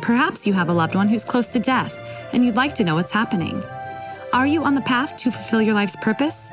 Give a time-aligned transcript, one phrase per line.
[0.00, 1.98] Perhaps you have a loved one who's close to death
[2.32, 3.62] and you'd like to know what's happening.
[4.32, 6.50] Are you on the path to fulfill your life's purpose?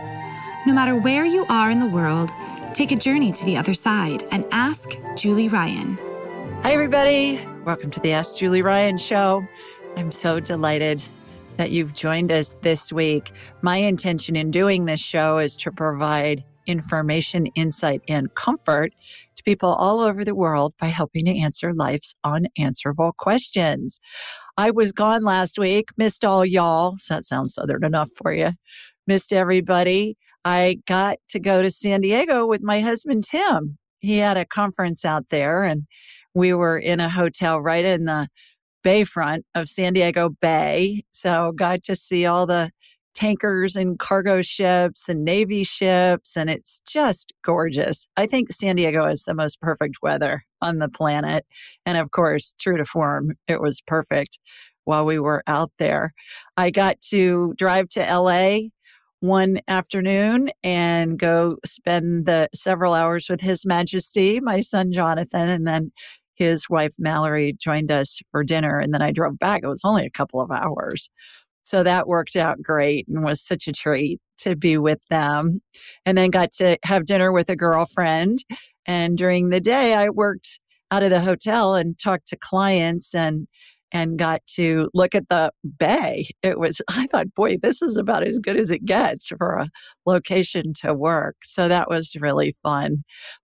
[0.65, 2.29] No matter where you are in the world,
[2.73, 5.97] take a journey to the other side and ask Julie Ryan.
[6.63, 7.45] Hi, everybody.
[7.63, 9.47] Welcome to the Ask Julie Ryan show.
[9.95, 11.03] I'm so delighted
[11.57, 13.31] that you've joined us this week.
[13.61, 18.93] My intention in doing this show is to provide information, insight, and comfort
[19.35, 23.99] to people all over the world by helping to answer life's unanswerable questions.
[24.57, 26.95] I was gone last week, missed all y'all.
[26.97, 28.51] So that sounds southern enough for you.
[29.07, 30.17] Missed everybody.
[30.45, 33.77] I got to go to San Diego with my husband, Tim.
[33.99, 35.85] He had a conference out there and
[36.33, 38.27] we were in a hotel right in the
[38.85, 41.01] bayfront of San Diego Bay.
[41.11, 42.69] So got to see all the
[43.15, 48.07] tankers and cargo ships and Navy ships, and it's just gorgeous.
[48.17, 51.45] I think San Diego is the most perfect weather on the planet.
[51.85, 54.37] And of course, true to form, it was perfect
[54.83, 56.13] while we were out there.
[56.57, 58.69] I got to drive to LA
[59.21, 65.65] one afternoon and go spend the several hours with His Majesty, my son Jonathan, and
[65.65, 65.91] then
[66.35, 68.77] his wife Mallory joined us for dinner.
[68.77, 69.61] And then I drove back.
[69.63, 71.09] It was only a couple of hours.
[71.65, 75.61] So that worked out great and was such a treat to be with them.
[76.05, 78.39] And then got to have dinner with a girlfriend.
[78.85, 80.59] And during the day, I worked
[80.91, 83.47] out of the hotel and talked to clients and
[83.91, 86.27] and got to look at the bay.
[86.43, 89.69] It was, I thought, boy, this is about as good as it gets for a
[90.05, 91.37] location to work.
[91.43, 93.03] So that was really fun.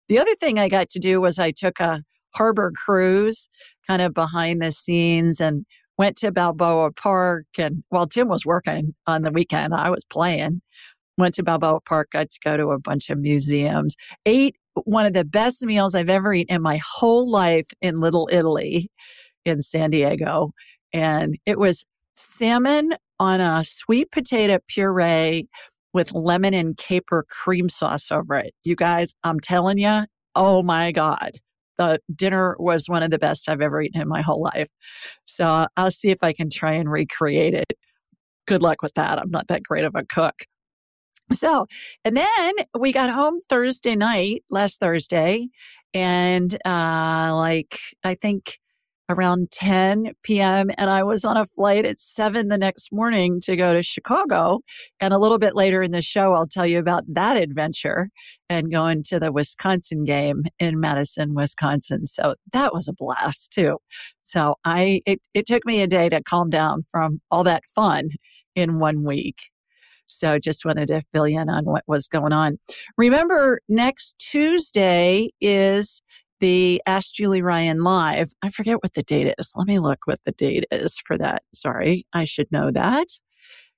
[0.10, 2.04] The other thing I got to do was I took a
[2.36, 3.48] harbor cruise
[3.88, 5.66] kind of behind the scenes and
[6.02, 7.46] went to Balboa Park.
[7.60, 10.60] And while Tim was working on the weekend, I was playing.
[11.20, 13.96] Went to Balboa Park, got to go to a bunch of museums,
[14.26, 18.28] ate one of the best meals I've ever eaten in my whole life in Little
[18.32, 18.90] Italy
[19.46, 20.54] in San Diego.
[20.92, 21.86] And it was
[22.16, 25.48] salmon on a sweet potato puree
[25.94, 28.56] with lemon and caper cream sauce over it.
[28.64, 31.40] You guys, I'm telling you, oh my God
[31.78, 34.68] the dinner was one of the best I've ever eaten in my whole life.
[35.26, 37.74] So I'll see if I can try and recreate it.
[38.48, 39.20] Good luck with that.
[39.20, 40.36] I'm not that great of a cook.
[41.32, 41.66] So,
[42.04, 45.48] and then we got home Thursday night, last Thursday,
[45.94, 48.60] and uh, like I think
[49.12, 50.72] around 10 p.m.
[50.78, 54.62] and I was on a flight at 7 the next morning to go to Chicago.
[55.00, 58.10] And a little bit later in the show, I'll tell you about that adventure
[58.50, 62.06] and going to the Wisconsin game in Madison, Wisconsin.
[62.06, 63.78] So that was a blast too.
[64.22, 68.10] So I, it, it took me a day to calm down from all that fun
[68.56, 69.38] in one week.
[70.12, 72.58] So just wanted to fill in on what was going on.
[72.98, 76.02] Remember, next Tuesday is
[76.42, 78.34] the Ask Julie Ryan Live.
[78.42, 79.54] I forget what the date is.
[79.56, 81.44] Let me look what the date is for that.
[81.54, 83.08] Sorry, I should know that.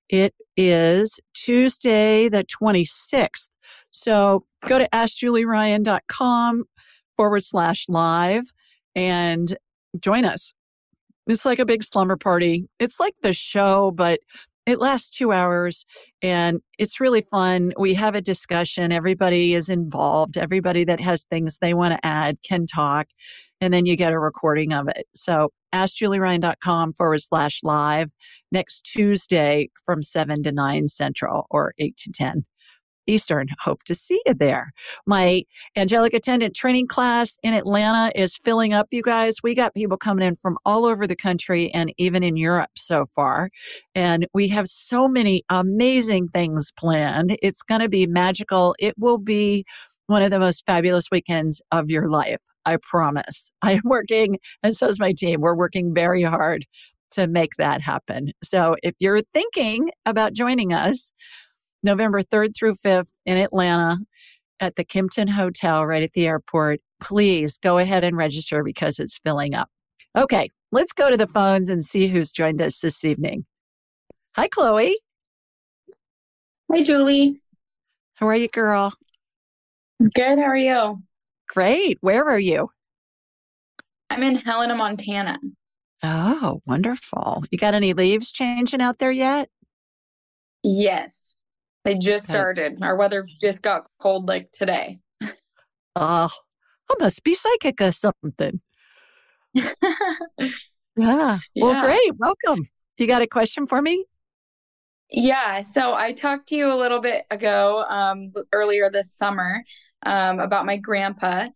[0.10, 3.50] It is Tuesday, the 26th.
[3.92, 6.64] So go to askjulieryan.com
[7.18, 8.46] forward slash live
[8.96, 9.56] and
[10.00, 10.54] join us.
[11.28, 12.68] It's like a big slumber party.
[12.80, 14.20] It's like the show, but
[14.66, 15.86] it lasts two hours
[16.22, 17.74] and it's really fun.
[17.78, 18.92] We have a discussion.
[18.92, 20.38] Everybody is involved.
[20.38, 23.08] Everybody that has things they want to add can talk.
[23.60, 25.06] And then you get a recording of it.
[25.14, 28.10] So askjulieryan.com forward slash live
[28.52, 32.46] next Tuesday from 7 to 9 Central or 8 to 10.
[33.08, 33.48] Eastern.
[33.60, 34.72] Hope to see you there.
[35.06, 35.44] My
[35.76, 39.38] angelic attendant training class in Atlanta is filling up, you guys.
[39.44, 43.06] We got people coming in from all over the country and even in Europe so
[43.16, 43.50] far.
[43.96, 47.38] And we have so many amazing things planned.
[47.42, 48.76] It's going to be magical.
[48.80, 49.66] It will be
[50.08, 52.42] one of the most fabulous weekends of your life.
[52.66, 53.52] I promise.
[53.62, 55.42] I am working, and so is my team.
[55.42, 56.66] We're working very hard
[57.12, 58.32] to make that happen.
[58.44, 61.14] So if you're thinking about joining us,
[61.84, 64.00] November 3rd through 5th in Atlanta
[64.60, 66.80] at the Kimpton Hotel right at the airport.
[67.02, 69.70] Please go ahead and register because it's filling up.
[70.18, 73.46] Okay, let's go to the phones and see who's joined us this evening.
[74.36, 74.98] Hi, Chloe.
[76.72, 77.36] Hi, Julie.
[78.16, 78.94] How are you, girl?
[80.00, 80.40] Good.
[80.40, 81.04] How are you?
[81.50, 81.98] Great.
[82.02, 82.70] Where are you?
[84.10, 85.40] I'm in Helena, Montana.
[86.04, 87.44] Oh, wonderful.
[87.52, 89.50] You got any leaves changing out there yet?
[90.64, 91.33] Yes.
[91.84, 92.80] They just started.
[92.82, 95.00] Our weather just got cold like today.
[95.96, 96.30] Oh,
[96.90, 98.62] I must be psychic or something.
[99.54, 99.74] yeah.
[100.96, 101.86] Well, Yeah.
[101.86, 102.12] great.
[102.18, 102.66] Welcome.
[102.98, 104.06] You got a question for me?
[105.10, 109.64] Yeah, so I talked to you a little bit ago, um, earlier this summer,
[110.06, 111.50] um, about my grandpa.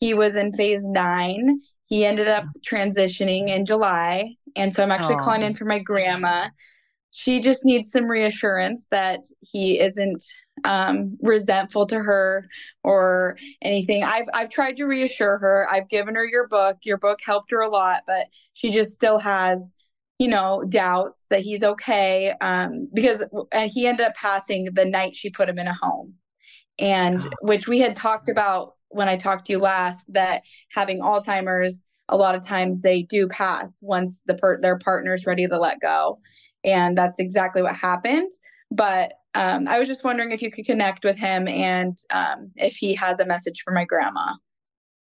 [0.00, 1.60] He was in phase nine.
[1.86, 4.34] He ended up transitioning in July.
[4.56, 5.46] And so I'm actually calling Oh.
[5.46, 6.48] in for my grandma.
[7.16, 10.22] She just needs some reassurance that he isn't
[10.64, 12.48] um, resentful to her
[12.82, 14.02] or anything.
[14.02, 15.66] I've I've tried to reassure her.
[15.70, 16.78] I've given her your book.
[16.82, 19.72] Your book helped her a lot, but she just still has
[20.18, 22.34] you know, doubts that he's okay.
[22.40, 26.14] Um, because and he ended up passing the night she put him in a home.
[26.78, 31.82] And which we had talked about when I talked to you last, that having Alzheimer's,
[32.08, 35.80] a lot of times they do pass once the per- their partner's ready to let
[35.80, 36.18] go.
[36.64, 38.30] And that's exactly what happened.
[38.70, 42.76] But um, I was just wondering if you could connect with him and um, if
[42.76, 44.34] he has a message for my grandma.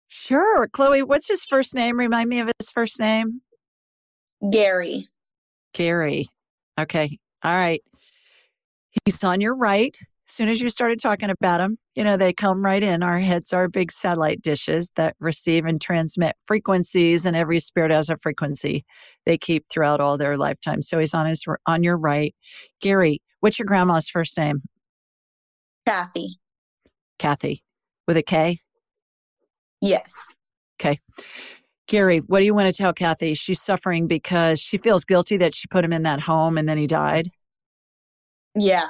[0.07, 0.68] Sure.
[0.68, 1.98] Chloe, what's his first name?
[1.98, 3.42] Remind me of his first name.
[4.51, 5.07] Gary.
[5.74, 6.27] Gary.
[6.80, 7.18] Okay.
[7.44, 7.81] All right.
[9.06, 9.98] He's on your right.
[10.28, 13.04] As soon as you started talking about them, you know, they come right in.
[13.04, 18.10] Our heads are big satellite dishes that receive and transmit frequencies, and every spirit has
[18.10, 18.86] a frequency
[19.25, 20.81] they keep throughout all their lifetime.
[20.81, 22.34] So he's on his on your right.
[22.81, 24.62] Gary, what's your grandma's first name?
[25.86, 26.40] Kathy.
[27.20, 27.64] Kathy.
[28.08, 28.60] With a K?
[29.81, 30.12] Yes.
[30.80, 31.00] Okay.
[31.88, 33.34] Gary, what do you want to tell Kathy?
[33.34, 36.78] She's suffering because she feels guilty that she put him in that home and then
[36.78, 37.30] he died.
[38.58, 38.90] Yeah.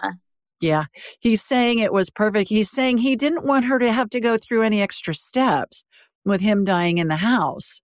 [0.63, 0.85] Yeah.
[1.19, 2.49] He's saying it was perfect.
[2.49, 5.83] He's saying he didn't want her to have to go through any extra steps
[6.25, 7.81] with him dying in the house.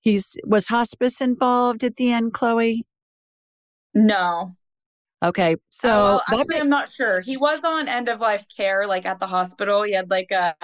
[0.00, 2.86] He's was hospice involved at the end, Chloe?
[3.94, 4.56] No.
[5.22, 5.56] Okay.
[5.70, 7.20] So well, actually, ma- I'm not sure.
[7.20, 9.82] He was on end of life care, like at the hospital.
[9.82, 10.54] He had like a,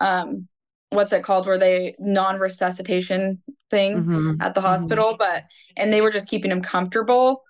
[0.00, 0.48] um,
[0.90, 4.64] what's it called, where they non resuscitation thing Mhm, at the mhm.
[4.66, 5.44] hospital, but
[5.76, 7.42] and they were just keeping him comfortable.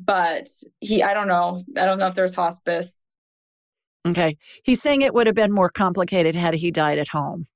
[0.00, 0.48] But
[0.80, 1.62] he, I don't know.
[1.76, 2.94] I don't know if there's hospice.
[4.06, 4.36] Okay.
[4.64, 7.46] He's saying it would have been more complicated had he died at home.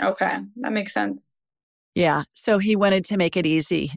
[0.00, 1.34] Okay, that makes sense.
[1.94, 2.22] Yeah.
[2.34, 3.92] So he wanted to make it easy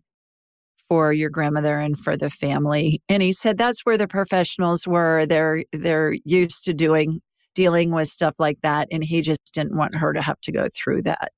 [0.89, 3.01] for your grandmother and for the family.
[3.07, 5.25] And he said that's where the professionals were.
[5.25, 7.21] They're they're used to doing
[7.53, 8.87] dealing with stuff like that.
[8.91, 11.31] And he just didn't want her to have to go through that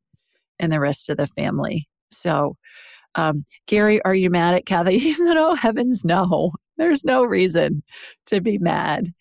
[0.59, 1.87] and the rest of the family.
[2.11, 2.55] So
[3.15, 4.97] um, Gary, are you mad at Kathy?
[4.99, 6.51] He said, Oh heavens, no.
[6.77, 7.83] There's no reason
[8.27, 9.13] to be mad.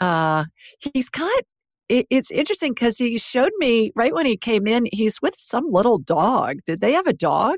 [0.00, 0.44] Uh
[0.78, 1.42] he's got
[1.88, 5.70] it, it's interesting because he showed me right when he came in, he's with some
[5.70, 6.58] little dog.
[6.66, 7.56] Did they have a dog?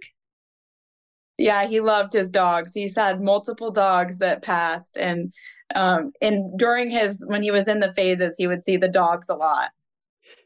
[1.37, 2.73] Yeah, he loved his dogs.
[2.75, 5.33] He's had multiple dogs that passed, and
[5.75, 9.29] um, and during his when he was in the phases, he would see the dogs
[9.29, 9.71] a lot.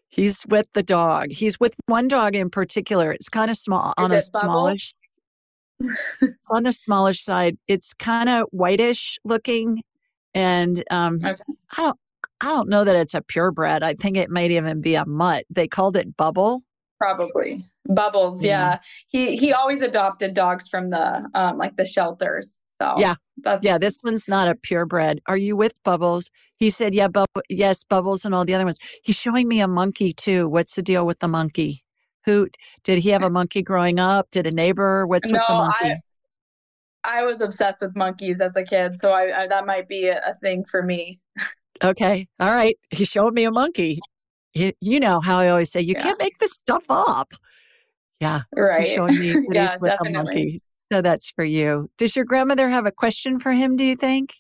[0.09, 1.33] He's with the dog.
[1.33, 3.11] He's with one dog in particular.
[3.11, 4.95] It's kind of small on a smallish.
[6.21, 7.57] It's on the smallish side.
[7.69, 9.83] It's kind of whitish looking,
[10.35, 11.43] and um, Okay.
[11.77, 11.99] I don't.
[12.41, 13.83] I don't know that it's a purebred.
[13.83, 15.45] I think it might even be a mutt.
[15.49, 16.63] They called it Bubble.
[16.99, 18.43] Probably Bubbles.
[18.43, 18.51] Yeah.
[18.51, 18.79] Yeah.
[19.09, 22.59] He he always adopted dogs from the um like the shelters.
[22.83, 23.15] So Yeah.
[23.63, 25.21] Yeah, this one's not a purebred.
[25.27, 26.31] Are you with Bubbles?
[26.59, 29.69] He said, "Yeah, Bub- yes, Bubbles and all the other ones." He's showing me a
[29.69, 30.49] monkey too.
[30.49, 31.84] What's the deal with the monkey?
[32.27, 32.49] Who
[32.85, 34.31] did he have a monkey growing up?
[34.31, 35.07] Did a neighbor?
[35.07, 35.75] What's with the monkey?
[37.05, 40.07] I I was obsessed with monkeys as a kid, so I, I that might be
[40.07, 41.21] a, a thing for me.
[41.83, 42.79] Okay, all right.
[42.91, 44.01] He showed me a monkey.
[44.53, 46.03] He- you know how I always say, you Yeah.
[46.03, 47.33] can't make this stuff up.
[48.21, 48.81] Yeah, Right.
[48.85, 50.61] he's showing me that Yeah, he's with a monkey.
[50.93, 51.91] So that's for you.
[51.99, 53.77] Does your grandmother have a question for him?
[53.77, 54.35] Do you think?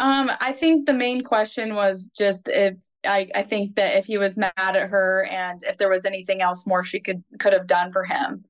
[0.00, 4.18] Um, I think the main question was just if I, I think that if he
[4.18, 7.66] was mad at her and if there was anything else more she could could have
[7.66, 8.44] done for him.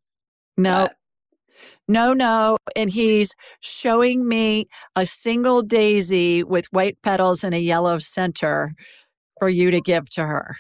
[0.56, 0.96] No, But-
[1.88, 2.56] No, no.
[2.76, 4.66] And he's showing me
[4.96, 8.72] a single daisy with white petals and a yellow center
[9.38, 10.56] for you to give to her.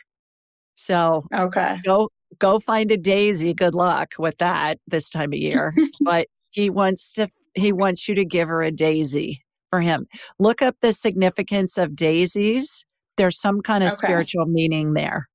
[0.74, 1.78] So okay.
[1.84, 2.08] go
[2.38, 3.54] go find a daisy.
[3.54, 5.74] Good luck with that this time of year.
[6.00, 10.06] but he wants to he wants you to give her a daisy for him.
[10.38, 12.84] Look up the significance of daisies.
[13.16, 14.06] There's some kind of Okay.
[14.06, 15.28] spiritual meaning there.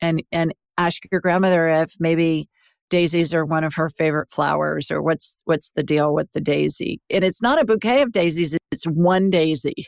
[0.00, 2.48] And and ask your grandmother if maybe
[2.90, 7.00] daisies are one of her favorite flowers or what's what's the deal with the daisy.
[7.10, 9.86] And it's not a bouquet of daisies, it's one daisy.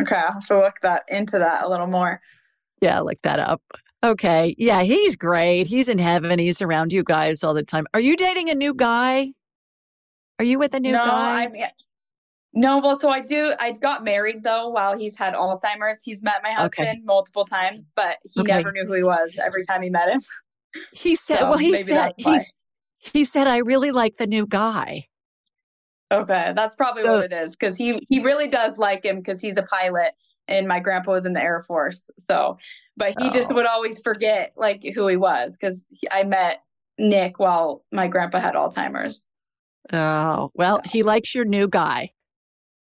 [0.00, 2.20] Okay, I'll have to look that into that a little more.
[2.80, 3.60] Yeah, look that up.
[4.02, 4.54] Okay.
[4.56, 5.66] Yeah, he's great.
[5.66, 6.38] He's in heaven.
[6.38, 7.86] He's around you guys all the time.
[7.92, 9.32] Are you dating a new guy?
[10.38, 11.42] Are you with a new no, guy?
[11.42, 11.54] I'm
[12.52, 13.54] no, well, so I do.
[13.60, 16.00] I got married though while he's had Alzheimer's.
[16.02, 17.00] He's met my husband Okay.
[17.04, 18.56] multiple times, but he Okay.
[18.56, 20.20] never knew who he was every time he met him.
[20.92, 22.52] He said, So well, he said, he's,
[22.98, 25.06] he said, I really like the new guy.
[26.12, 29.40] Okay, that's probably So- what it is because he he really does like him because
[29.40, 30.12] he's a pilot
[30.48, 32.10] and my grandpa was in the Air Force.
[32.28, 32.58] So,
[32.96, 33.54] but he just Oh.
[33.54, 36.64] would always forget like who he was because I met
[36.98, 39.28] Nick while my grandpa had Alzheimer's.
[39.92, 42.10] Oh, well, he likes your new guy.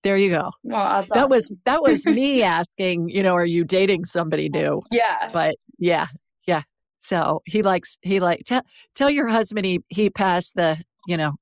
[0.03, 0.51] There you go.
[0.63, 4.81] Well, I That was that was me asking, you know, are you dating somebody new?
[4.91, 5.29] yeah.
[5.31, 6.08] But yeah,
[6.48, 6.63] yeah.
[7.00, 8.63] So he likes he like tell
[8.96, 10.77] tell your husband he he passed the,
[11.08, 11.34] you know,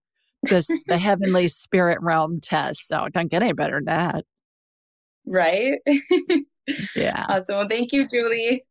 [0.43, 2.87] this the heavenly spirit realm test.
[2.87, 4.25] So it don't get any better than that.
[5.25, 5.79] Right.
[6.95, 7.25] Yeah.
[7.27, 7.55] awesome.
[7.55, 8.63] Well, thank you, Julie.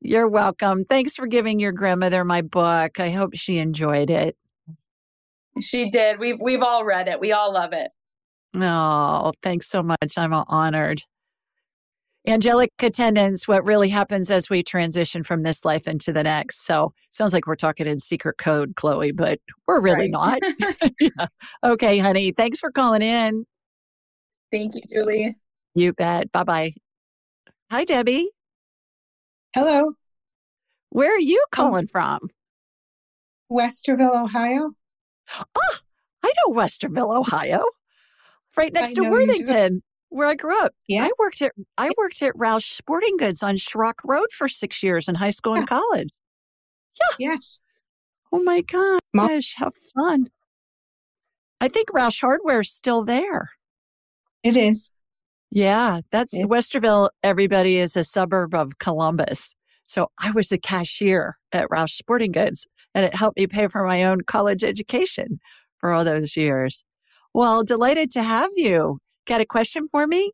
[0.00, 0.84] You're welcome.
[0.84, 2.98] Thanks for giving your grandmother my book.
[2.98, 4.36] I hope she enjoyed it.
[5.60, 6.18] She did.
[6.18, 7.20] We've we've all read it.
[7.20, 7.90] We all love it.
[8.56, 10.16] Oh, thanks so much.
[10.16, 11.02] I'm honored.
[12.26, 16.64] Angelic Attendants, what really happens as we transition from this life into the next.
[16.64, 20.40] So sounds like we're talking in secret code, Chloe, but we're really Right.
[20.40, 20.92] not.
[21.00, 21.26] Yeah.
[21.64, 22.32] Okay, honey.
[22.32, 23.44] Thanks for calling in.
[24.50, 25.34] Thank you, Julie.
[25.74, 26.32] You bet.
[26.32, 26.72] Bye bye.
[27.70, 28.30] Hi, Debbie.
[29.54, 29.92] Hello,
[30.90, 31.48] Where are you oh.
[31.50, 32.20] calling from?
[33.52, 34.72] Westerville, Ohio.
[35.38, 35.76] Oh,
[36.24, 37.62] I know Westerville, Ohio.
[38.56, 39.32] Right next to know you do.
[39.32, 40.72] Worthington, where I grew up.
[40.86, 41.04] Yeah.
[41.04, 45.08] I worked at I worked at Roush Sporting Goods on Schrock Road for six years
[45.08, 45.60] in high school Yeah.
[45.60, 46.08] and college.
[47.18, 47.30] Yeah.
[47.32, 47.60] Yes.
[48.32, 48.62] Oh my
[49.12, 50.28] Mom- gosh, how fun.
[51.60, 53.50] I think Roush Hardware is still there.
[54.42, 54.90] It is.
[55.50, 56.44] Yeah, that's Yeah.
[56.44, 57.08] Westerville.
[57.22, 59.54] Everybody is a suburb of Columbus.
[59.86, 63.84] So I was the cashier at Roush Sporting Goods, and it helped me pay for
[63.86, 65.38] my own college education
[65.78, 66.84] for all those years.
[67.34, 68.98] Well, delighted to have you.
[69.26, 70.30] Got a question for me?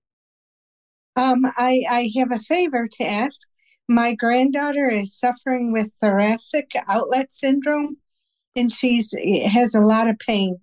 [1.16, 3.48] Um, I, I have a favor to ask.
[3.88, 7.96] My granddaughter is suffering with thoracic outlet syndrome,
[8.54, 9.12] and she's
[9.46, 10.60] has a lot of pain.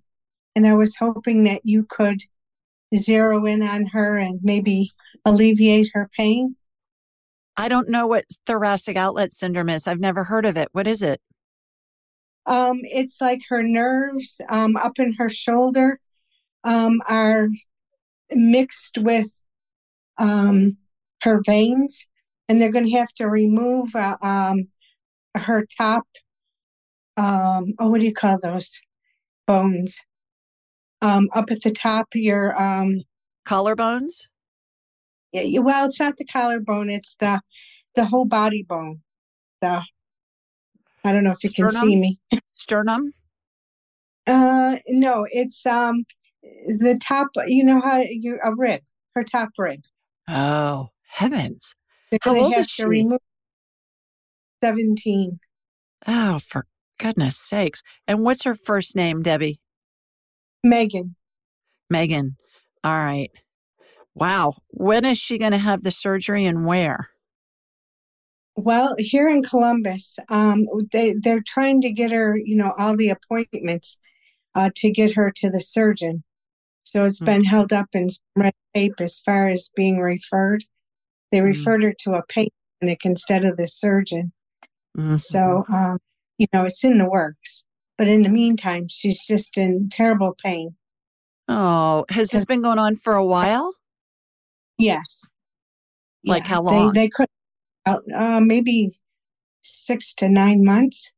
[0.56, 2.22] And I was hoping that you could
[2.96, 4.92] zero in on her and maybe
[5.26, 6.56] alleviate her pain.
[7.58, 9.88] I don't know what thoracic outlet syndrome is.
[9.88, 10.70] I've never heard of it.
[10.72, 11.20] What is it?
[12.46, 16.00] Um, it's like her nerves um, up in her shoulder
[16.64, 17.50] um, are
[18.32, 19.42] mixed with
[20.18, 20.78] um,
[21.22, 22.08] her veins,
[22.50, 24.68] and they're going to have to remove uh, um,
[25.36, 26.08] her top.
[27.16, 28.80] Um, oh, what do you call those
[29.46, 30.00] bones?
[31.02, 33.02] Um, up at the top, your um,
[33.46, 34.24] Collarbones?
[35.32, 37.42] yeah, yeah, well, it's not the collarbone; it's the
[37.96, 39.02] the whole body bone.
[39.62, 39.84] The
[41.04, 42.20] I don't know if you can see me.
[42.50, 43.14] Sternum?
[44.26, 46.06] Uh, no, it's um
[46.68, 47.28] the top.
[47.46, 48.82] You know how you a rib,
[49.16, 49.82] her top rib.
[50.28, 51.76] Oh, heavens.
[52.12, 52.86] They're How old is she?
[52.86, 53.20] remove
[54.64, 55.40] seventeen.
[56.08, 56.66] Oh, for
[57.00, 57.84] goodness sakes.
[58.08, 59.60] And what's her first name, Debbie?
[60.64, 61.16] Megan,
[61.90, 62.38] Megan.
[62.84, 63.32] All right.
[64.16, 64.56] Wow.
[64.70, 67.10] When is she going to have the surgery and where?
[68.58, 73.10] well, here in Columbus, um, they they're trying to get her, you know, all the
[73.10, 74.00] appointments,
[74.56, 76.24] uh, to get her to the surgeon.
[76.90, 77.26] So it's Hmm.
[77.26, 80.64] been held up in some red tape as far as being referred.
[81.32, 81.46] They Hmm.
[81.46, 84.32] referred her to a pain clinic instead of the surgeon.
[84.98, 85.20] Mhm.
[85.20, 86.00] So, um,
[86.38, 87.66] you know, it's in the works.
[87.98, 90.78] But in the meantime, she's just in terrible pain.
[91.50, 93.74] Oh, has this been going on for a while?
[94.78, 95.30] Yes.
[96.24, 96.94] Like how they- long?
[96.94, 97.28] They, could,
[97.86, 99.00] uh, uh, maybe
[99.62, 101.12] six to nine months.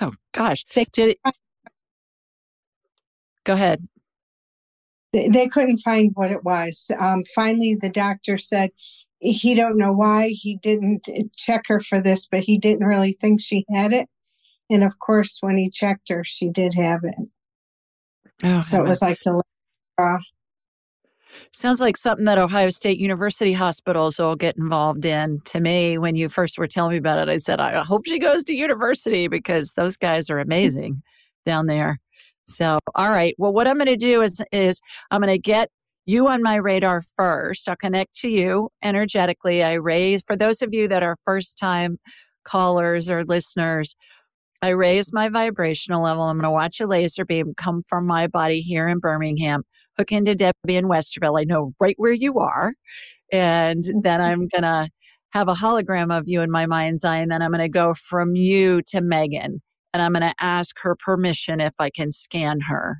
[0.00, 0.64] Oh, gosh.
[0.74, 1.20] They- Did it,
[3.44, 3.88] go ahead.
[5.14, 6.90] They, they couldn't find what it was.
[6.98, 8.70] Um, finally, the doctor said
[9.20, 11.06] he don't know why he didn't
[11.36, 14.08] check her for this, but he didn't really think she had it.
[14.68, 17.14] And of course, when he checked her, she did have it.
[18.42, 19.40] Oh, So it was like the
[19.98, 20.18] uh,
[21.52, 25.38] Sounds like something that Ohio State University hospitals will get involved in.
[25.44, 28.18] To me, when you first were telling me about it, I said, I hope she
[28.18, 31.02] goes to university because those guys are amazing
[31.46, 32.00] down there.
[32.46, 33.34] So, all right.
[33.38, 35.70] Well, what I'm going to do is, is I'm going to get
[36.06, 37.68] you on my radar first.
[37.68, 39.62] I'll connect to you energetically.
[39.62, 41.98] I raise, for those of you that are first time
[42.44, 43.96] callers or listeners,
[44.60, 46.24] I raise my vibrational level.
[46.24, 49.62] I'm going to watch a laser beam come from my body here in Birmingham
[49.98, 51.40] hook into Debbie in Westerville.
[51.40, 52.74] I know right where you are.
[53.32, 54.88] And then I'm going to
[55.32, 57.94] have a hologram of you in my mind's eye, and then I'm going to go
[57.94, 59.60] from you to Megan,
[59.94, 62.98] and I'm going to ask her permission if I can scan her.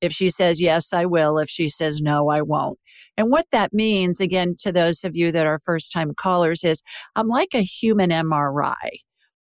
[0.00, 1.38] If she says yes, I will.
[1.38, 2.78] If she says no, I won't.
[3.16, 6.82] And what that means, again, to those of you that are first time callers, is
[7.16, 8.74] I'm like a human MRI.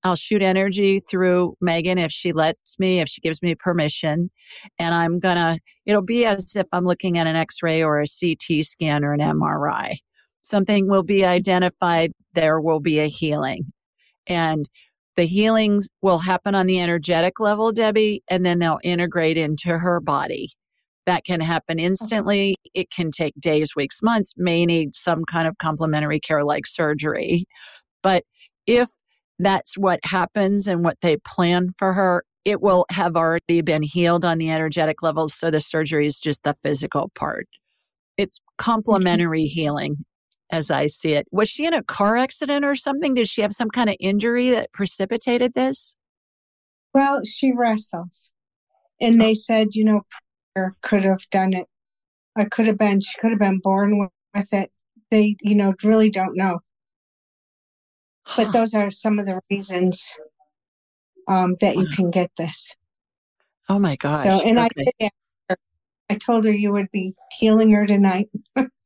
[0.04, 4.30] I'll shoot energy through Megan if she lets me, if she gives me permission.
[4.78, 8.00] And I'm going to, it'll be as if I'm looking at an x ray or
[8.00, 9.96] a CT scan or an MRI.
[10.42, 13.66] Something will be identified, there will be a healing.
[14.26, 14.68] And
[15.20, 20.00] the healings will happen on the energetic level, Debbie, and then they'll integrate into her
[20.00, 20.48] body.
[21.04, 22.56] That can happen instantly.
[22.72, 27.44] It can take days, weeks, months, may need some kind of complementary care like surgery.
[28.02, 28.24] But
[28.66, 28.88] if
[29.38, 34.24] that's what happens and what they plan for her, it will have already been healed
[34.24, 35.34] on the energetic levels.
[35.34, 37.46] So the surgery is just the physical part.
[38.16, 39.98] It's complementary healing
[40.50, 41.26] as I see it.
[41.30, 43.14] Was she in a car accident or something?
[43.14, 45.96] Did she have some kind of injury that precipitated this?
[46.92, 48.32] Well, she wrestles.
[49.00, 50.02] And they said, you know,
[50.54, 51.66] prayer could have done it.
[52.36, 54.70] I could have been, she could have been born with it.
[55.10, 56.60] They, you know, really don't know.
[58.36, 60.16] But those are some of the reasons
[61.26, 62.72] um, that you can get this.
[63.68, 64.24] Oh my gosh.
[64.24, 64.68] So, and okay.
[64.68, 65.10] I did
[66.10, 68.30] I told her you would be healing her tonight.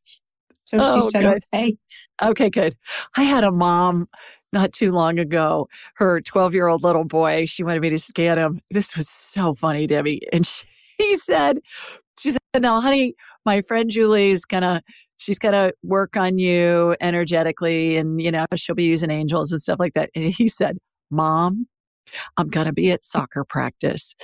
[0.74, 1.44] So oh, she said, good.
[1.52, 1.76] okay.
[2.22, 2.74] Okay, good.
[3.16, 4.08] I had a mom
[4.52, 8.38] not too long ago, her 12 year old little boy, she wanted me to scan
[8.38, 8.60] him.
[8.70, 10.20] This was so funny, Debbie.
[10.32, 10.46] And
[11.00, 11.58] she said,
[12.18, 13.14] she said, now, honey,
[13.44, 14.82] my friend Julie is gonna,
[15.18, 19.78] she's gonna work on you energetically and, you know, she'll be using angels and stuff
[19.78, 20.10] like that.
[20.14, 20.78] And he said,
[21.10, 21.66] mom,
[22.36, 24.14] I'm gonna be at soccer practice.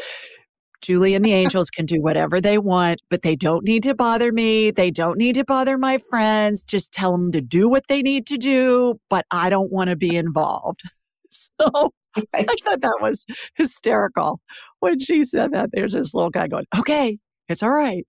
[0.80, 4.32] Julie and the angels can do whatever they want, but they don't need to bother
[4.32, 4.70] me.
[4.70, 6.64] They don't need to bother my friends.
[6.64, 9.96] Just tell them to do what they need to do, but I don't want to
[9.96, 10.82] be involved.
[11.32, 11.92] So
[12.34, 14.40] I thought that was hysterical
[14.80, 15.70] when she said that.
[15.72, 17.18] There's this little guy going, okay,
[17.48, 18.04] it's all right.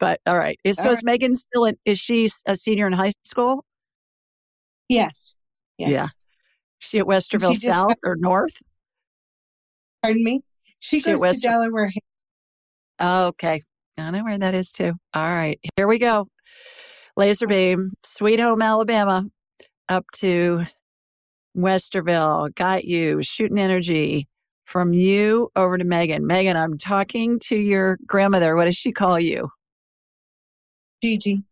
[0.00, 0.58] But all right.
[0.64, 0.92] Is, all so right.
[0.94, 3.64] is Megan still in, is she a senior in high school?
[4.88, 5.36] Yes.
[5.78, 5.90] yes.
[5.90, 6.04] Yeah.
[6.04, 6.10] Is
[6.80, 8.56] she at Westerville she South or North?
[10.02, 10.40] Pardon me?
[10.80, 11.92] She goes to Delaware.
[12.98, 13.62] Oh, okay.
[13.98, 14.92] I know where that is too.
[15.14, 15.60] All right.
[15.76, 16.28] Here we go.
[17.16, 19.24] Laser beam, Sweet Home, Alabama,
[19.88, 20.64] up to
[21.56, 22.54] Westerville.
[22.54, 23.22] Got you.
[23.22, 24.28] Shooting energy
[24.64, 26.26] from you over to Megan.
[26.26, 28.56] Megan, I'm talking to your grandmother.
[28.56, 29.50] What does she call you?
[31.02, 31.42] Gigi.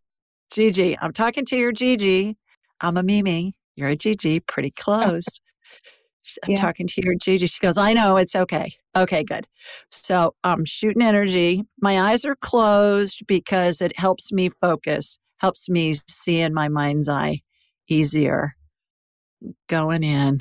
[0.51, 0.97] Gigi.
[0.99, 2.37] I'm talking to your Gigi.
[2.81, 3.53] I'm a Mimi.
[3.75, 4.39] You're a Gigi.
[4.39, 5.25] Pretty oh, close.
[6.43, 6.61] I'm yeah.
[6.61, 7.47] talking to your Gigi.
[7.47, 8.73] She goes, I know it's okay.
[8.95, 9.47] Okay, good.
[9.89, 11.63] So I'm um, shooting energy.
[11.81, 17.09] My eyes are closed because it helps me focus, helps me see in my mind's
[17.09, 17.41] eye
[17.87, 18.55] easier.
[19.67, 20.39] Going in.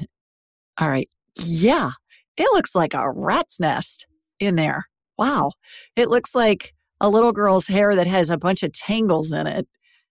[0.79, 1.09] All right.
[1.37, 1.91] Yeah.
[2.37, 4.07] It looks like a rat's nest
[4.41, 4.89] in there.
[5.17, 5.53] Wow.
[5.97, 9.69] It looks like a little girl's hair that has a bunch of tangles in it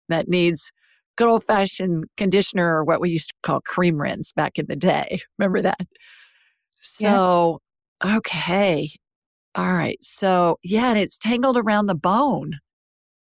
[0.10, 0.72] that needs
[1.16, 4.76] good old fashioned conditioner or what we used to call cream rinse back in the
[4.76, 5.20] day.
[5.38, 5.88] Remember that?
[6.78, 7.60] So,
[8.04, 8.18] yes.
[8.18, 8.90] okay.
[9.56, 9.98] All right.
[10.02, 12.60] So, yeah, and it's tangled around the bone,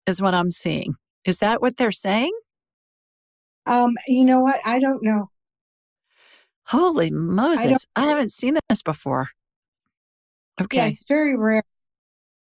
[0.06, 0.94] is what I'm seeing.
[1.24, 2.32] Is that what they're saying?
[3.66, 4.60] Um, you know what?
[4.64, 5.28] I don't know.
[6.66, 7.84] Holy Moses.
[7.96, 9.28] I, I haven't seen this before.
[10.60, 10.78] Okay.
[10.78, 11.64] Yeah, it's very rare.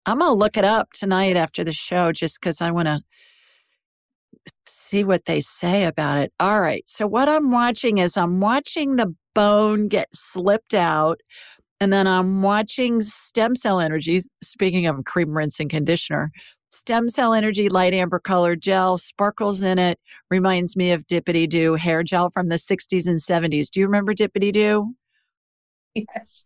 [0.04, 3.00] I'm going to look it up tonight after the show just because I want to
[4.66, 6.32] see what they say about it.
[6.40, 6.84] All right.
[6.88, 11.20] So, what I'm watching is I'm watching the bone get slipped out,
[11.80, 14.20] and then I'm watching stem cell energy.
[14.42, 16.30] Speaking of cream, rinse, and conditioner,
[16.70, 19.98] stem cell energy, light amber colored gel, sparkles in it,
[20.30, 23.70] reminds me of Dippity Doo hair gel from the 60s and 70s.
[23.70, 24.94] Do you remember Dippity Doo?
[25.94, 26.44] Yes.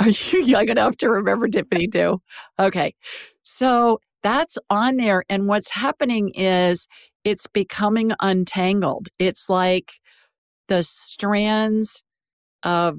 [0.00, 2.20] Are you young enough to remember Dippity Doo?
[2.58, 2.94] Okay.
[3.42, 5.24] So that's on there.
[5.28, 6.86] And what's happening is
[7.24, 9.08] it's becoming untangled.
[9.18, 9.92] It's like
[10.68, 12.02] the strands
[12.62, 12.98] of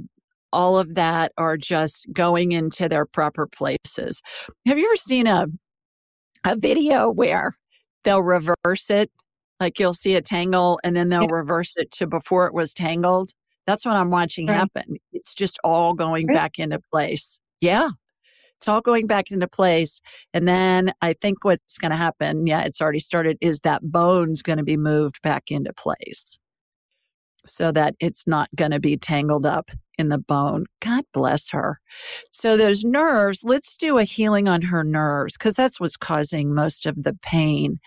[0.54, 4.22] all of that are just going into their proper places.
[4.66, 5.48] Have you ever seen a
[6.44, 7.56] a video where
[8.04, 9.12] they'll reverse it?
[9.60, 11.36] Like you'll see a tangle and then they'll yeah.
[11.36, 13.32] reverse it to before it was tangled.
[13.68, 14.56] That's what I'm watching right.
[14.56, 14.98] happen.
[15.14, 16.36] It's just all going right.
[16.36, 17.40] back into place.
[17.62, 17.90] Yeah.
[18.62, 20.02] It's all going back into place.
[20.36, 24.44] And then I think what's going to happen, yeah, it's already started, is that bone's
[24.44, 26.38] going to be moved back into place
[27.44, 30.66] so that it's not going to be tangled up in the bone.
[30.80, 31.80] God bless her.
[32.32, 36.86] So, those nerves, let's do a healing on her nerves because that's what's causing most
[36.86, 37.80] of the pain.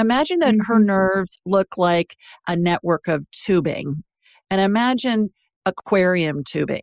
[0.00, 0.72] Imagine that mm-hmm.
[0.72, 2.16] her nerves look like
[2.48, 4.02] a network of tubing
[4.50, 5.34] and imagine
[5.66, 6.82] aquarium tubing,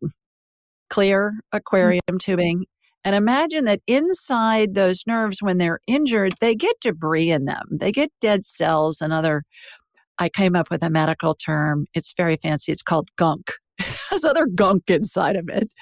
[0.91, 2.65] clear aquarium tubing.
[3.03, 7.65] And imagine that inside those nerves, when they're injured, they get debris in them.
[7.71, 9.43] They get dead cells and other.
[10.19, 11.87] I came up with a medical term.
[11.95, 12.71] It's very fancy.
[12.71, 13.51] It's called gunk.
[14.09, 15.73] has other gunk inside of it.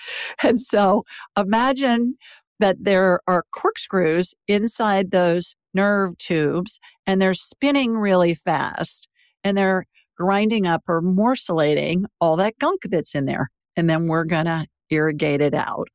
[0.41, 1.03] And so
[1.37, 2.15] imagine
[2.59, 9.07] that there are corkscrews inside those nerve tubes and they're spinning really fast
[9.43, 9.85] and they're
[10.17, 13.49] grinding up or morcellating all that gunk that's in there.
[13.75, 15.87] And then we're going to irrigate it out.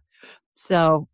[0.54, 1.06] So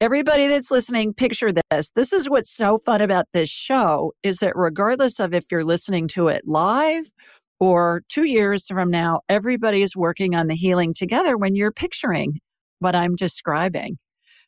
[0.00, 1.90] everybody that's listening, picture this.
[1.94, 6.08] This is what's so fun about this show is that regardless of if you're listening
[6.08, 7.10] to it live
[7.58, 12.40] or two years from now, everybody is working on the healing together when you're picturing
[12.80, 13.96] what I'm describing.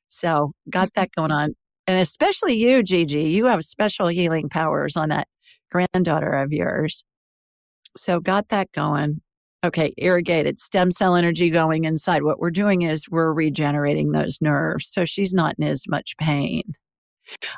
[0.09, 1.55] So got that going on.
[1.87, 5.29] And especially you, Gigi, you have special healing powers on that
[5.71, 7.05] granddaughter of yours.
[7.97, 9.23] So got that going.
[9.65, 12.23] Okay, irrigated stem cell energy going inside.
[12.23, 14.87] What we're doing is we're regenerating those nerves.
[14.89, 16.63] So she's not in as much pain.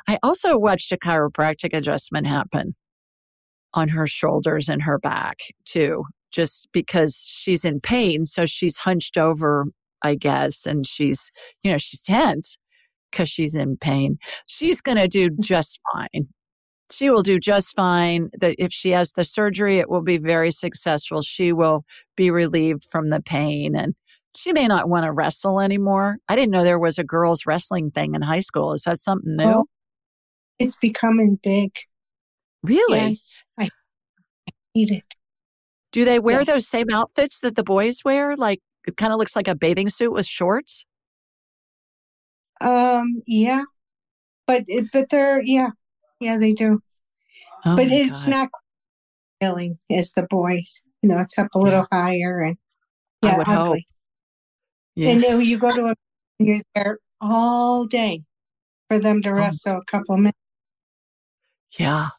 [0.07, 2.71] I also watched a chiropractic adjustment happen
[3.73, 8.23] on her shoulders and her back too, just because she's in pain.
[8.23, 9.65] So she's hunched over,
[10.01, 11.31] I guess, and she's,
[11.63, 12.57] you know, she's tense
[13.11, 14.17] because she's in pain.
[14.47, 15.41] She's going to do mm-hmm.
[15.41, 16.25] just fine
[16.91, 18.29] she will do just fine.
[18.39, 21.21] That if she has the surgery, it will be very successful.
[21.21, 23.95] She will be relieved from the pain and
[24.35, 26.17] she may not want to wrestle anymore.
[26.29, 28.73] I didn't know there was a girls wrestling thing in high school.
[28.73, 29.43] Is that something new?
[29.43, 29.65] Oh,
[30.59, 31.71] it's becoming big.
[32.63, 32.99] Really?
[32.99, 33.43] Yes.
[33.57, 33.69] I
[34.75, 35.15] need it.
[35.91, 36.47] Do they wear yes.
[36.47, 38.35] those same outfits that the boys wear?
[38.35, 40.85] Like it kind of looks like a bathing suit with shorts?
[42.61, 43.63] Um, yeah.
[44.47, 45.69] But but they're yeah,
[46.21, 46.81] yeah, they do.
[47.65, 48.29] Oh but it's God.
[48.29, 48.49] not
[49.41, 50.81] feeling as the boys.
[51.01, 51.97] You know, it's up a little yeah.
[51.97, 52.57] higher and
[53.23, 53.87] yeah, ugly.
[54.95, 55.09] Yeah.
[55.09, 55.95] And then you go to a
[56.39, 58.23] you're there all day
[58.89, 59.33] for them to oh.
[59.33, 60.37] wrestle a couple minutes.
[61.77, 62.09] Yeah.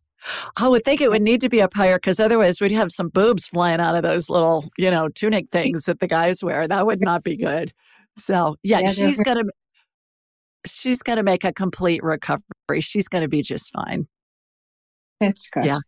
[0.57, 3.09] I would think it would need to be up higher because otherwise we'd have some
[3.09, 6.69] boobs flying out of those little, you know, tunic things that the guys wear.
[6.69, 7.73] That would not be good.
[8.17, 9.45] So yeah, yeah she's gonna
[10.67, 12.81] she's gonna make a complete recovery.
[12.81, 14.07] She's gonna be just fine.
[15.21, 15.65] That's good.
[15.65, 15.79] Yeah.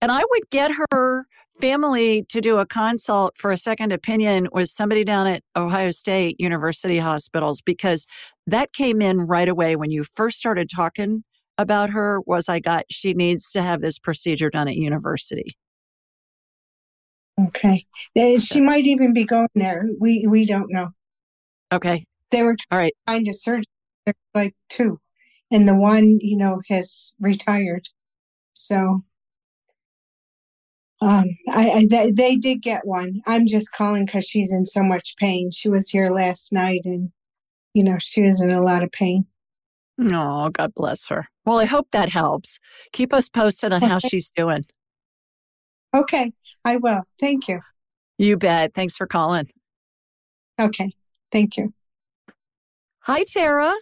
[0.00, 1.26] And I would get her
[1.60, 6.36] family to do a consult for a second opinion with somebody down at Ohio State
[6.38, 8.06] University hospitals because
[8.46, 11.24] that came in right away when you first started talking
[11.58, 15.56] about her was I got she needs to have this procedure done at university.
[17.48, 17.86] Okay.
[18.38, 19.86] She might even be going there.
[19.98, 20.90] We we don't know.
[21.72, 22.04] Okay.
[22.30, 22.94] They were all right.
[23.08, 23.32] Trying to
[24.06, 25.00] search like two.
[25.50, 27.88] And the one, you know, has retired.
[28.54, 29.04] So
[31.00, 33.20] um, I, I they, they did get one.
[33.26, 35.50] I'm just calling because she's in so much pain.
[35.50, 37.10] She was here last night, and
[37.74, 39.26] you know she was in a lot of pain.
[40.00, 41.28] Oh, God bless her.
[41.44, 42.58] Well, I hope that helps.
[42.92, 44.64] Keep us posted on how she's doing.
[45.94, 46.32] Okay,
[46.64, 47.02] I will.
[47.20, 47.60] Thank you.
[48.18, 48.74] You bet.
[48.74, 49.46] Thanks for calling.
[50.60, 50.94] Okay,
[51.30, 51.72] thank you.
[53.00, 53.72] Hi, Tara.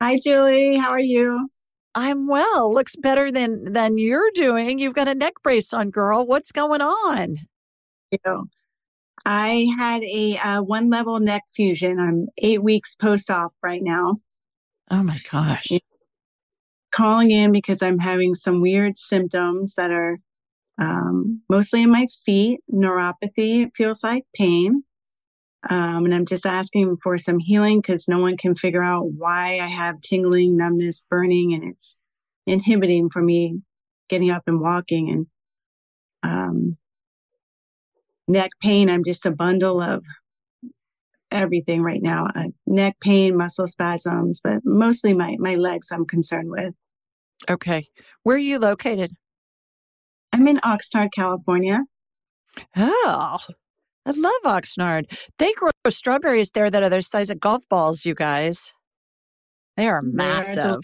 [0.00, 0.76] Hi, Julie.
[0.76, 1.48] How are you?
[1.94, 2.72] I'm well.
[2.72, 4.78] Looks better than than you're doing.
[4.78, 6.24] You've got a neck brace on, girl.
[6.24, 7.38] What's going on?
[8.12, 8.44] You know,
[9.26, 11.98] I had a uh, one level neck fusion.
[11.98, 14.20] I'm eight weeks post op right now.
[14.88, 15.68] Oh my gosh!
[16.92, 20.18] Calling in because I'm having some weird symptoms that are
[20.78, 23.66] um, mostly in my feet, neuropathy.
[23.66, 24.84] It feels like pain.
[25.68, 29.58] Um, and I'm just asking for some healing because no one can figure out why
[29.58, 31.96] I have tingling, numbness, burning, and it's
[32.46, 33.60] inhibiting for me
[34.08, 35.10] getting up and walking.
[35.10, 35.26] And
[36.22, 36.76] um,
[38.28, 40.04] neck pain, I'm just a bundle of
[41.30, 46.50] everything right now uh, neck pain, muscle spasms, but mostly my, my legs I'm concerned
[46.50, 46.74] with.
[47.48, 47.84] Okay.
[48.22, 49.12] Where are you located?
[50.32, 51.80] I'm in Oxnard, California.
[52.76, 53.38] Oh,
[54.08, 55.04] I love Oxnard.
[55.38, 58.72] They grow strawberries there that are the size of golf balls, you guys.
[59.76, 60.80] They are massive.